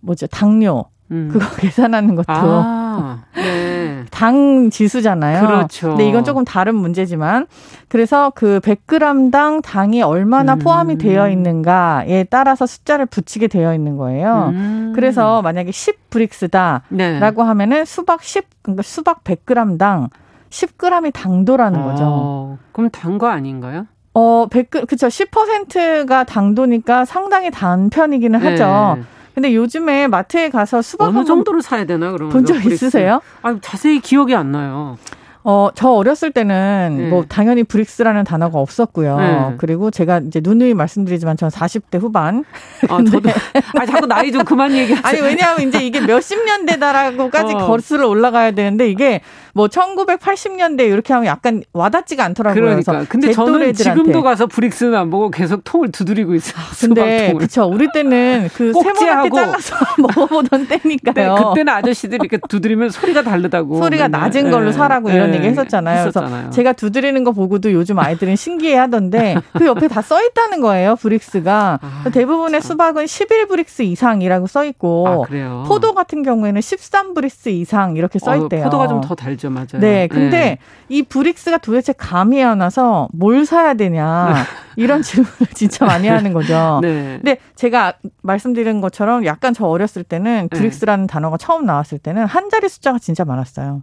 [0.00, 1.30] 뭐죠 당뇨 음.
[1.32, 4.04] 그거 계산하는 것도 아, 네.
[4.10, 5.46] 당 지수잖아요.
[5.46, 5.88] 그렇죠.
[5.90, 7.46] 근데 이건 조금 다른 문제지만
[7.88, 10.58] 그래서 그 100g당 당이 얼마나 음.
[10.58, 14.50] 포함이 되어 있는가에 따라서 숫자를 붙이게 되어 있는 거예요.
[14.52, 14.92] 음.
[14.94, 17.18] 그래서 만약에 10 브릭스다라고 네.
[17.20, 20.10] 하면은 수박 10 그러니까 수박 100g당
[20.50, 22.04] 10g이 당도라는 거죠.
[22.06, 23.86] 어, 그럼 단 거 아닌가요?
[24.14, 25.06] 어, 100, 그쵸.
[25.08, 28.96] 10%가 당도니까 상당히 단 편이기는 하죠.
[28.96, 29.04] 네.
[29.34, 33.20] 근데 요즘에 마트에 가서 수박 어느 정도를 사야 되나 그러면 본적 있으세요?
[33.42, 34.98] 아 자세히 기억이 안 나요.
[35.44, 37.08] 어, 저 어렸을 때는 네.
[37.08, 39.18] 뭐 당연히 브릭스라는 단어가 없었고요.
[39.18, 39.54] 네.
[39.58, 42.44] 그리고 제가 이제 누누이 말씀드리지만 저는 40대 후반.
[42.88, 43.30] 아, 저도.
[43.78, 45.02] 아, 자꾸 나이 좀 그만 얘기하세요.
[45.04, 47.66] 아니, 왜냐하면 이제 이게 몇십 년대다라고까지 어.
[47.66, 49.20] 거슬러 올라가야 되는데 이게
[49.54, 52.62] 뭐 1980년대 이렇게 하면 약간 와닿지가 않더라고요.
[52.62, 53.04] 그러니까.
[53.08, 56.62] 근데 저는 지금도 가서 브릭스는 안 보고 계속 통을 두드리고 있어요.
[56.80, 57.64] 근데 그쵸.
[57.64, 61.34] 우리 때는 그 세모나게 잘라서 먹어보던 때니까요.
[61.34, 63.78] 네, 그때는 아저씨들이 이렇게 두드리면 소리가 다르다고.
[63.78, 64.72] 소리가 낮은 걸로 네.
[64.72, 65.98] 사라고 이런 얘기 했었잖아요.
[66.06, 66.30] 했었잖아요.
[66.30, 70.96] 그래서 제가 두드리는 거 보고도 요즘 아이들은 신기해 하던데 그 옆에 다 써 있다는 거예요.
[70.96, 71.80] 브릭스가.
[71.82, 72.68] 아, 대부분의 참.
[72.68, 78.62] 수박은 11브릭스 이상이라고 써 있고 아, 포도 같은 경우에는 13브릭스 이상 이렇게 써 어, 있대요.
[78.62, 79.48] 어, 포도가 좀 더 달죠.
[79.50, 79.80] 맞아요.
[79.80, 80.58] 네, 근데 네.
[80.88, 84.34] 이 브릭스가 도대체 감이 안 와서 뭘 사야 되냐
[84.76, 86.80] 이런 질문을 진짜 많이 하는 거죠.
[86.82, 87.18] 네.
[87.22, 90.56] 근데 제가 말씀드린 것처럼 약간 저 어렸을 때는 네.
[90.58, 91.12] 브릭스라는 네.
[91.12, 93.82] 단어가 처음 나왔을 때는 한 자리 숫자가 진짜 많았어요.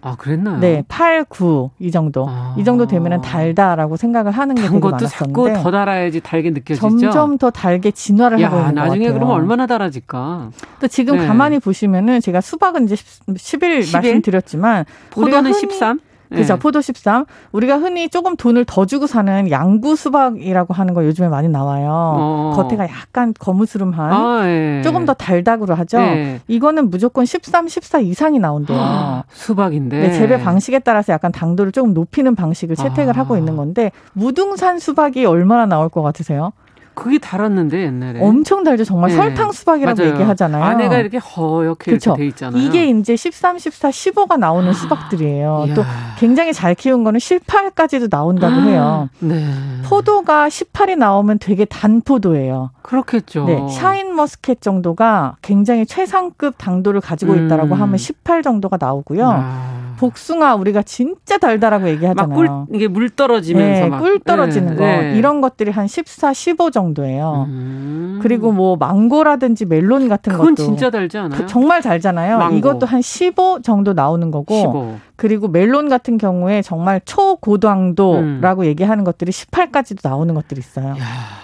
[0.00, 0.58] 아, 그랬나요?
[0.60, 2.26] 네, 8, 9, 이 정도.
[2.28, 2.54] 아.
[2.56, 5.06] 이 정도 되면은 달다라고 생각을 하는 게 되게 많았었는데.
[5.08, 6.88] 자꾸 더 달아야지 달게 느껴지죠?
[6.88, 9.14] 점점 더 달게 진화를 야, 하고 있는 나중에 것 같아요.
[9.14, 10.50] 그러면 얼마나 달아질까?
[10.80, 11.26] 또 지금 네.
[11.26, 13.92] 가만히 보시면은 제가 수박은 이제 10일, 10일?
[13.92, 14.84] 말씀드렸지만.
[15.10, 16.00] 포도는 13?
[16.28, 16.54] 그죠.
[16.54, 16.58] 네.
[16.58, 17.24] 포도 13.
[17.52, 21.88] 우리가 흔히 조금 돈을 더 주고 사는 양구 수박이라고 하는 거 요즘에 많이 나와요.
[21.90, 22.52] 어.
[22.56, 24.82] 겉에가 약간 거무스름한 아, 네.
[24.82, 25.98] 조금 더 달다구로 하죠.
[25.98, 26.40] 네.
[26.48, 28.78] 이거는 무조건 13, 14 이상이 나온대요.
[28.78, 29.98] 아, 수박인데.
[29.98, 33.20] 네, 재배 방식에 따라서 약간 당도를 조금 높이는 방식을 채택을 아.
[33.20, 36.52] 하고 있는 건데 무등산 수박이 얼마나 나올 것 같으세요?
[36.98, 39.16] 그게 달았는데 옛날에 엄청 달죠 정말 네.
[39.16, 40.12] 설탕 수박이라고 맞아요.
[40.14, 40.64] 얘기하잖아요.
[40.64, 41.92] 안에가 이렇게 허옇게?
[41.92, 42.60] 이렇게 돼 있잖아요.
[42.60, 45.68] 이게 이제 13, 14, 15가 나오는 수박들이에요.
[45.76, 45.84] 또
[46.18, 49.08] 굉장히 잘 키운 거는 18까지도 나온다고 해요.
[49.20, 49.46] 네.
[49.84, 52.70] 포도가 18이 나오면 되게 단 포도예요.
[52.82, 53.44] 그렇겠죠.
[53.44, 57.80] 네, 샤인 머스켓 정도가 굉장히 최상급 당도를 가지고 있다라고 음.
[57.80, 59.24] 하면 18 정도가 나오고요.
[59.24, 59.77] 아.
[59.98, 62.34] 복숭아 우리가 진짜 달달하고 얘기하잖아요.
[62.34, 65.14] 꿀, 이게 물 떨어지면서 네, 꿀 떨어지는 네, 거 네.
[65.16, 67.46] 이런 것들이 한 14, 15 정도예요.
[67.48, 68.20] 음.
[68.22, 71.38] 그리고 뭐 망고라든지 멜론 같은 그건 것도 진짜 달지 않아요?
[71.38, 72.38] 그 정말 달잖아요.
[72.38, 72.56] 망고.
[72.56, 74.98] 이것도 한 15 정도 나오는 거고 15.
[75.16, 78.66] 그리고 멜론 같은 경우에 정말 초고당도라고 음.
[78.66, 80.90] 얘기하는 것들이 18까지도 나오는 것들이 있어요.
[80.90, 81.38] 야.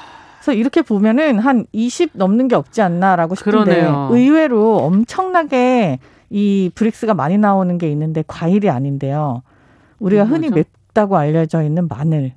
[0.45, 4.09] 그래서 이렇게 보면은 한 20 넘는 게 없지 않나라고 싶은데 그러네요.
[4.13, 5.99] 의외로 엄청나게
[6.37, 9.43] 이 브릭스가 많이 나오는 게 있는데 과일이 아닌데요.
[10.01, 10.65] 우리가 흔히 뭐죠?
[10.89, 12.33] 맵다고 알려져 있는 마늘.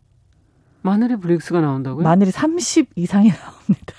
[0.84, 2.04] 마늘에 브릭스가 나온다고요?
[2.04, 3.93] 마늘이 30 이상이 나옵니다.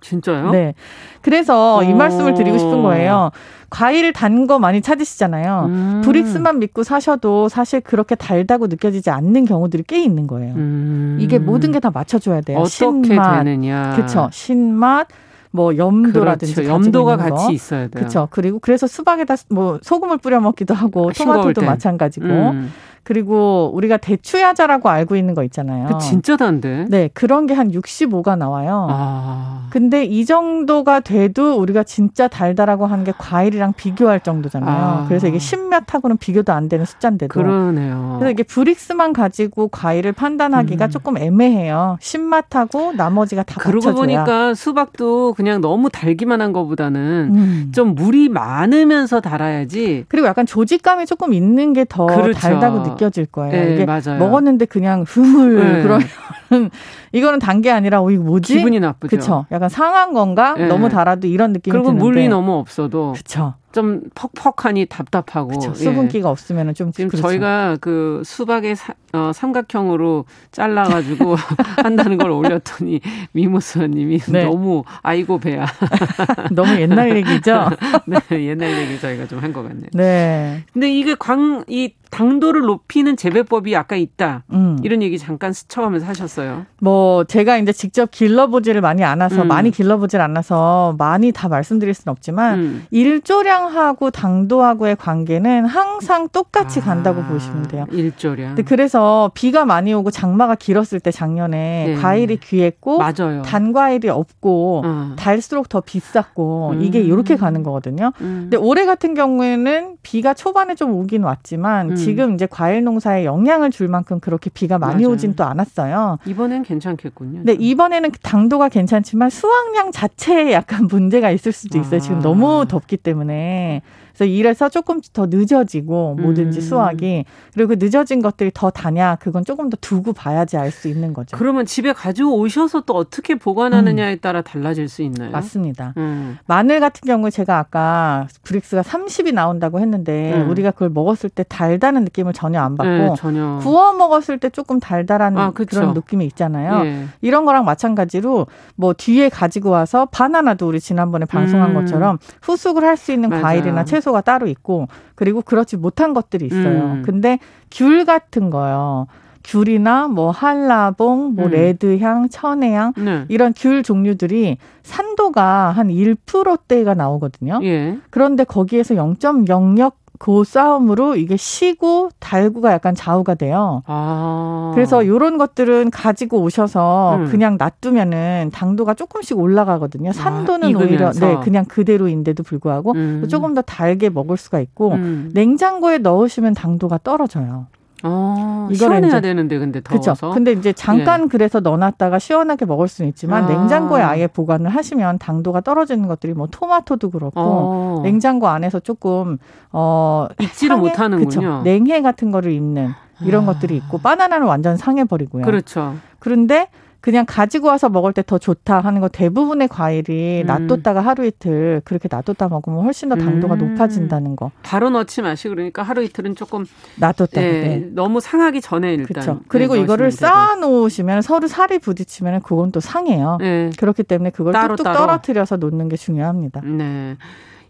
[0.00, 0.50] 진짜요?
[0.52, 0.74] 네.
[1.20, 3.30] 그래서 이 말씀을 드리고 싶은 거예요.
[3.68, 5.66] 과일 단 거 많이 찾으시잖아요.
[5.68, 6.00] 음.
[6.02, 10.54] 브릭스만 믿고 사셔도 사실 그렇게 달다고 느껴지지 않는 경우들이 꽤 있는 거예요.
[10.54, 11.18] 음.
[11.20, 12.58] 이게 모든 게 다 맞춰줘야 돼요.
[12.58, 12.70] 어떻게
[13.08, 13.92] 신맛, 되느냐.
[13.96, 14.30] 그렇죠.
[14.32, 15.08] 신맛,
[15.52, 16.70] 뭐 염도라든지 그렇죠.
[16.70, 17.90] 염도가 같이 있어야 돼요.
[17.94, 18.28] 그렇죠.
[18.30, 22.72] 그리고 그래서 수박에다 뭐 소금을 뿌려 먹기도 하고 토마토도 마찬가지고 음.
[23.04, 25.86] 그리고 우리가 대추야자라고 알고 있는 거 있잖아요.
[25.88, 26.86] 그 진짜 단데.
[26.88, 28.86] 네, 그런 게 한 65가 나와요.
[28.90, 29.66] 아.
[29.70, 34.70] 근데 이 정도가 돼도 우리가 진짜 달다라고 하는 게 과일이랑 비교할 정도잖아요.
[35.02, 35.04] 아.
[35.08, 37.32] 그래서 이게 신몇하고는 비교도 안 되는 숫자인데도.
[37.32, 38.16] 그러네요.
[38.18, 40.90] 그래서 이게 브릭스만 가지고 과일을 판단하기가 음.
[40.90, 41.96] 조금 애매해요.
[42.00, 43.94] 신맛하고 나머지가 다 그러고 맞춰줘야.
[44.24, 47.00] 보니까 수박도 그냥 너무 달기만 한 것보다는
[47.34, 47.72] 음.
[47.74, 50.04] 좀 물이 많으면서 달아야지.
[50.08, 52.38] 그리고 약간 조직감이 조금 있는 게더 그렇죠.
[52.38, 53.52] 달다고 느껴 질 거예요.
[53.52, 54.18] 네, 이게 맞아요.
[54.18, 55.82] 먹었는데 그냥 흐물 네.
[55.82, 56.06] 그러면
[57.12, 58.56] 이거는 단 게 아니라 어 이거 뭐지?
[58.56, 59.08] 기분이 나쁘죠.
[59.10, 59.46] 그렇죠.
[59.52, 60.54] 약간 상한 건가?
[60.58, 60.66] 네.
[60.66, 62.02] 너무 달아도 이런 느낌이 그리고 드는데.
[62.04, 63.54] 물이 너무 없어도 그렇죠.
[63.72, 66.30] 좀 퍽퍽하니 답답하고 그쵸, 수분기가 예.
[66.30, 67.26] 없으면 좀 지금 그렇죠.
[67.26, 71.36] 저희가 그 수박의 사, 어, 삼각형으로 잘라가지고
[71.82, 73.00] 한다는 걸 올렸더니
[73.32, 74.44] 미모스님이 네.
[74.44, 75.64] 너무 아이고 배야
[76.52, 77.70] 너무 옛날 얘기죠.
[78.06, 79.88] 네 옛날 얘기 저희가 좀 한 것 같네요.
[79.94, 80.64] 네.
[80.72, 84.44] 근데 이게 광 이 당도를 높이는 재배법이 아까 있다.
[84.52, 84.76] 음.
[84.82, 86.41] 이런 얘기 잠깐 스쳐가면서 하셨어요.
[86.80, 89.48] 뭐 제가 이제 직접 길러보지를 많이 않아서 음.
[89.48, 92.86] 많이 길러보질 않아서 많이 다 말씀드릴 수는 없지만 음.
[92.90, 97.86] 일조량하고 당도하고의 관계는 항상 똑같이 아, 간다고 보시면 돼요.
[97.90, 98.56] 일조량.
[98.66, 101.94] 그래서 비가 많이 오고 장마가 길었을 때 작년에 네.
[101.96, 103.42] 과일이 귀했고 맞아요.
[103.42, 105.12] 단 과일이 없고 어.
[105.16, 108.12] 달수록 더 비쌌고 이게 이렇게 가는 거거든요.
[108.20, 108.48] 음.
[108.50, 111.96] 근데 올해 같은 경우에는 비가 초반에 좀 오긴 왔지만 음.
[111.96, 115.14] 지금 이제 과일 농사에 영향을 줄 만큼 그렇게 비가 많이 맞아요.
[115.14, 116.18] 오진 또 않았어요.
[116.32, 117.42] 이번엔 괜찮겠군요.
[117.44, 121.96] 네, 이번에는 당도가 괜찮지만 수확량 자체에 약간 문제가 있을 수도 있어요.
[121.96, 122.00] 아.
[122.00, 123.82] 지금 너무 덥기 때문에.
[124.14, 126.60] 그래서 이래서 조금 더 늦어지고 뭐든지 음.
[126.62, 131.12] 수확이 그리고 그 늦어진 것들이 더 다냐 그건 조금 더 두고 봐야지 알 수 있는
[131.12, 131.36] 거죠.
[131.36, 134.18] 그러면 집에 가지고 오셔서 또 어떻게 보관하느냐에 음.
[134.20, 135.30] 따라 달라질 수 있나요?
[135.30, 135.92] 맞습니다.
[135.98, 136.38] 음.
[136.46, 140.48] 마늘 같은 경우에 제가 아까 브릭스가 30이 나온다고 했는데 음.
[140.50, 143.58] 우리가 그걸 먹었을 때 달다는 느낌을 전혀 안 받고 네, 전혀.
[143.62, 146.82] 구워 먹었을 때 조금 달달한 아, 그런 느낌이 있잖아요.
[146.84, 147.06] 네.
[147.20, 148.46] 이런 거랑 마찬가지로
[148.76, 151.74] 뭐 뒤에 가지고 와서 바나나도 우리 지난번에 방송한 음.
[151.74, 153.42] 것처럼 후숙을 할 수 있는 맞아.
[153.42, 156.96] 과일이나 채소 채소가 따로 있고 그리고 그렇지 못한 것들이 있어요.
[156.96, 157.02] 음.
[157.04, 157.38] 근데
[157.70, 159.06] 귤 같은 거요.
[159.44, 161.50] 귤이나 뭐 한라봉, 뭐 음.
[161.50, 163.24] 레드향, 천혜향 네.
[163.28, 167.60] 이런 귤 종류들이 산도가 한 1%대가 나오거든요.
[167.62, 167.98] 예.
[168.10, 173.82] 그런데 거기에서 0.06 그 싸움으로 이게 시고 달구가 약간 좌우가 돼요.
[173.86, 174.70] 아.
[174.72, 177.24] 그래서 이런 것들은 가지고 오셔서 음.
[177.26, 180.10] 그냥 놔두면은 당도가 조금씩 올라가거든요.
[180.10, 183.26] 아, 산도는 아, 오히려 네 그냥 그대로인데도 불구하고 음.
[183.28, 185.32] 조금 더 달게 먹을 수가 있고 음.
[185.34, 187.66] 냉장고에 넣으시면 당도가 떨어져요.
[188.02, 190.12] 어, 시원해야 되는데 근데 더워서.
[190.12, 190.34] 그렇죠.
[190.34, 191.26] 근데 이제 잠깐 예.
[191.28, 193.48] 그래서 넣어놨다가 시원하게 먹을 수는 있지만 아.
[193.48, 198.00] 냉장고에 아예 보관을 하시면 당도가 떨어지는 것들이 뭐 토마토도 그렇고 어.
[198.02, 199.38] 냉장고 안에서 조금
[199.72, 201.62] 어 익지를 못하는군요.
[201.62, 202.90] 냉해 같은 거를 입는
[203.20, 203.52] 이런 아.
[203.52, 205.44] 것들이 있고 바나나는 완전 상해 버리고요.
[205.44, 205.94] 그렇죠.
[206.18, 206.68] 그런데
[207.02, 210.46] 그냥 가지고 와서 먹을 때 더 좋다 하는 거 대부분의 과일이 음.
[210.46, 213.58] 놔뒀다가 하루 이틀 그렇게 놔뒀다 먹으면 훨씬 더 당도가 음.
[213.72, 214.52] 높아진다는 거.
[214.62, 216.64] 바로 넣지 마시고 그러니까 하루 이틀은 조금
[216.98, 217.42] 놔뒀다.
[217.42, 217.88] 예, 네.
[217.92, 219.06] 너무 상하기 전에 일단.
[219.06, 219.40] 그렇죠.
[219.48, 223.38] 그리고 네, 이거를 쌓아 놓으시면 서로 살이 부딪히면 그건 또 상해요.
[223.40, 223.70] 네.
[223.76, 224.98] 그렇기 때문에 그걸 따로, 뚝뚝 따로.
[224.98, 226.60] 떨어뜨려서 놓는 게 중요합니다.
[226.62, 227.16] 네.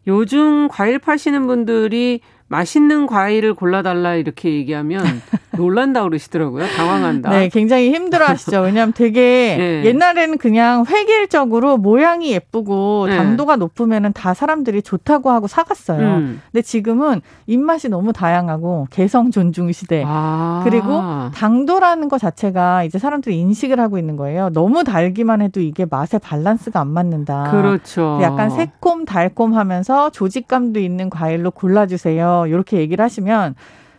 [0.07, 2.21] 요즘 과일 파시는 분들이
[2.53, 5.03] 맛있는 과일을 골라달라 이렇게 얘기하면
[5.57, 6.67] 놀란다 그러시더라고요.
[6.67, 7.31] 당황한다.
[7.31, 8.61] 네, 굉장히 힘들어 하시죠.
[8.61, 9.85] 왜냐하면 되게 네.
[9.87, 13.17] 옛날에는 그냥 획일적으로 모양이 예쁘고 네.
[13.17, 16.07] 당도가 높으면 다 사람들이 좋다고 하고 사갔어요.
[16.07, 16.43] 음.
[16.53, 20.05] 근데 지금은 입맛이 너무 다양하고 개성 존중 시대.
[20.07, 20.61] 아.
[20.65, 21.01] 그리고
[21.35, 24.51] 당도라는 것 자체가 이제 사람들이 인식을 하고 있는 거예요.
[24.51, 27.51] 너무 달기만 해도 이게 맛의 밸런스가 안 맞는다.
[27.51, 28.19] 그렇죠.
[28.21, 32.42] 약간 새콤 달콤하면서 조직감도 있는 과일로 골라주세요.
[32.47, 33.55] 이렇게 얘기를 하시면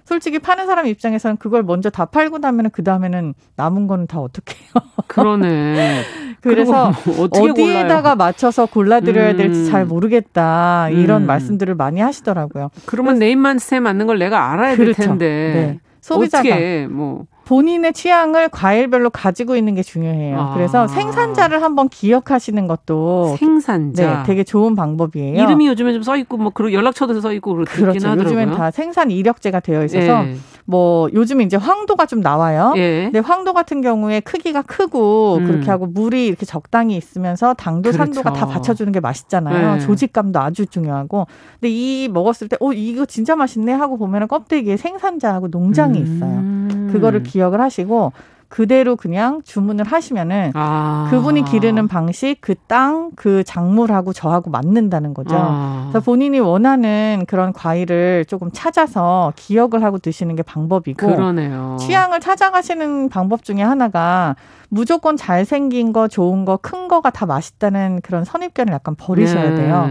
[0.06, 4.56] 솔직히 파는 사람 입장에서는 그걸 먼저 다 팔고 나면은 그 다음에는 남은 거는 다 어떻게
[4.56, 4.84] 해요?
[5.08, 6.04] 그러네.
[6.42, 8.16] 그래서 뭐 어디에다가?
[8.16, 9.38] 맞춰서 골라드려야 음.
[9.38, 11.28] 될지 잘 모르겠다 이런 음.
[11.28, 12.70] 말씀들을 많이 하시더라고요.
[12.86, 14.94] 그러면 내 입맛에 맞는 걸 내가 알아야 그렇죠.
[14.94, 15.80] 될 텐데 네.
[16.02, 20.40] 소비자가 어떻게 뭐 본인의 취향을 과일별로 가지고 있는 게 중요해요.
[20.40, 20.54] 아.
[20.54, 25.42] 그래서 생산자를 한번 기억하시는 것도 생산자 네, 되게 좋은 방법이에요.
[25.44, 28.24] 이름이 요즘에 좀 써 있고 뭐 그리고 연락처도 써 있고 그렇긴 하더라고요.
[28.24, 30.36] 요즘엔 다 생산 이력제가 되어 있어서 네.
[30.66, 32.74] 뭐 요즘 이제 황도가 좀 나와요.
[32.78, 33.04] 예.
[33.06, 35.46] 근데 황도 같은 경우에 크기가 크고 음.
[35.46, 37.98] 그렇게 하고 물이 이렇게 적당히 있으면서 당도 그렇죠.
[37.98, 39.76] 산도가 다 받쳐주는 게 맛있잖아요.
[39.76, 39.80] 네.
[39.82, 41.28] 조직감도 아주 중요하고.
[41.60, 46.06] 근데 이 먹었을 때, 어 이거 진짜 맛있네 하고 보면은 껍데기에 생산자하고 농장이 음.
[46.06, 46.94] 있어요.
[46.94, 48.14] 그거를 기억을 하시고
[48.54, 51.08] 그대로 그냥 주문을 하시면은 아.
[51.10, 55.36] 그분이 기르는 방식, 그 땅, 그 작물하고 저하고 맞는다는 거죠.
[55.36, 55.88] 아.
[55.90, 61.78] 그래서 본인이 원하는 그런 과일을 조금 찾아서 기억을 하고 드시는 게 방법이고 그러네요.
[61.80, 64.36] 취향을 찾아가시는 방법 중에 하나가
[64.70, 69.56] 무조건 잘생긴 거, 좋은 거, 큰 거가 다 맛있다는 그런 선입견을 약간 버리셔야 네.
[69.56, 69.90] 돼요.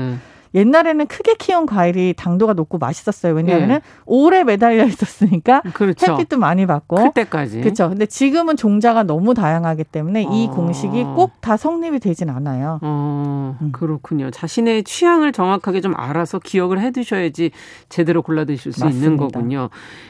[0.55, 3.34] 옛날에는 크게 키운 과일이 당도가 높고 맛있었어요.
[3.34, 3.80] 왜냐하면 예.
[4.07, 6.12] 오래 매달려 있었으니까 그렇죠.
[6.12, 7.88] 햇빛도 많이 받고 그때까지 그렇죠.
[7.88, 10.30] 근데 지금은 종자가 너무 다양하기 때문에 어.
[10.32, 12.78] 이 공식이 꼭 다 성립이 되진 않아요.
[12.82, 13.72] 어, 음.
[13.72, 14.30] 그렇군요.
[14.30, 17.50] 자신의 취향을 정확하게 좀 알아서 기억을 해두셔야지
[17.88, 19.05] 제대로 골라 드실 수 맞습니다.
[19.07, 19.68] 있는 거군요.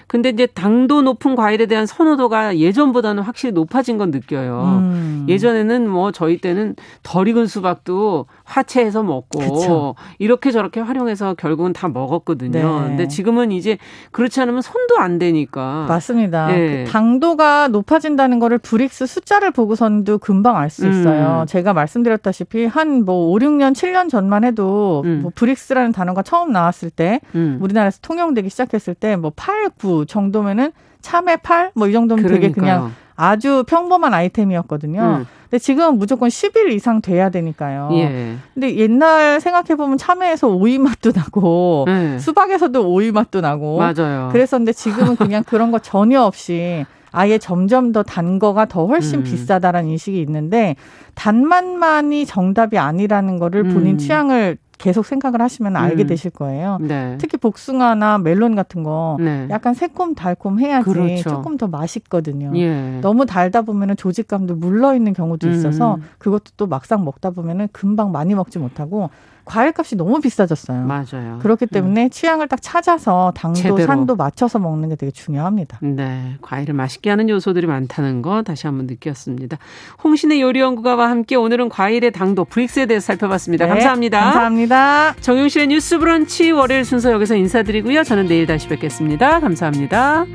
[0.08, 4.62] 근데 이제 당도 높은 과일에 대한 선호도가 예전보다는 확실히 높아진 건 느껴요.
[4.82, 5.26] 음.
[5.28, 9.94] 예전에는 뭐 저희 때는 덜 익은 수박도 화채해서 먹고 그쵸.
[10.18, 12.50] 이런 이렇게 저렇게 활용해서 결국은 다 먹었거든요.
[12.80, 12.86] 네.
[12.88, 13.76] 근데 지금은 이제
[14.12, 15.84] 그렇지 않으면 손도 안 되니까.
[15.88, 16.46] 맞습니다.
[16.46, 16.84] 네.
[16.84, 21.42] 그 당도가 높아진다는 거를 브릭스 숫자를 보고선도 금방 알 수 있어요.
[21.42, 21.46] 음.
[21.46, 25.20] 제가 말씀드렸다시피 한 뭐 5, 6년, 7년 전만 해도 음.
[25.22, 27.58] 뭐 브릭스라는 단어가 처음 나왔을 때 음.
[27.60, 30.72] 우리나라에서 통용되기 시작했을 때 뭐 8, 9 정도면은
[31.02, 31.72] 참외 8?
[31.74, 32.40] 뭐 이 정도면 그러니까요.
[32.52, 35.26] 되게 그냥 아주 평범한 아이템이었거든요.
[35.52, 35.58] 음.
[35.58, 37.90] 근데 지금 무조건 10일 이상 돼야 되니까요.
[37.92, 38.36] 예.
[38.54, 42.18] 근데 옛날 생각해 보면 참외에서 오이 맛도 나고 네.
[42.18, 44.30] 수박에서도 오이 맛도 나고 맞아요.
[44.32, 49.24] 그랬었는데 지금은 그냥 그런 거 전혀 없이 아예 점점 더 단 거가 더 훨씬 음.
[49.24, 50.76] 비싸다라는 인식이 있는데
[51.14, 53.98] 단맛만이 정답이 아니라는 거를 본인 음.
[53.98, 56.06] 취향을 계속 생각을 하시면 알게 음.
[56.08, 56.78] 되실 거예요.
[56.80, 57.16] 네.
[57.18, 59.46] 특히 복숭아나 멜론 같은 거 네.
[59.48, 61.30] 약간 새콤 달콤 해야지 그렇죠.
[61.30, 62.50] 조금 더 맛있거든요.
[62.56, 62.98] 예.
[63.00, 66.02] 너무 달다 보면은 조직감도 물러 있는 경우도 있어서 음.
[66.18, 69.10] 그것도 또 막상 먹다 보면은 금방 많이 먹지 못하고
[69.44, 70.84] 과일값이 너무 비싸졌어요.
[70.86, 71.38] 맞아요.
[71.42, 72.10] 그렇기 때문에 음.
[72.10, 73.86] 취향을 딱 찾아서 당도, 제대로.
[73.86, 75.78] 산도 맞춰서 먹는 게 되게 중요합니다.
[75.82, 79.58] 네, 과일을 맛있게 하는 요소들이 많다는 거 다시 한번 느꼈습니다.
[80.04, 83.66] 홍신의 요리연구가와 함께 오늘은 과일의 당도 브릭스에 대해서 살펴봤습니다.
[83.66, 84.20] 네, 감사합니다.
[84.20, 85.14] 감사합니다.
[85.20, 88.04] 정용실의 뉴스 브런치 월요일 순서 여기서 인사드리고요.
[88.04, 89.40] 저는 내일 다시 뵙겠습니다.
[89.40, 90.26] 감사합니다.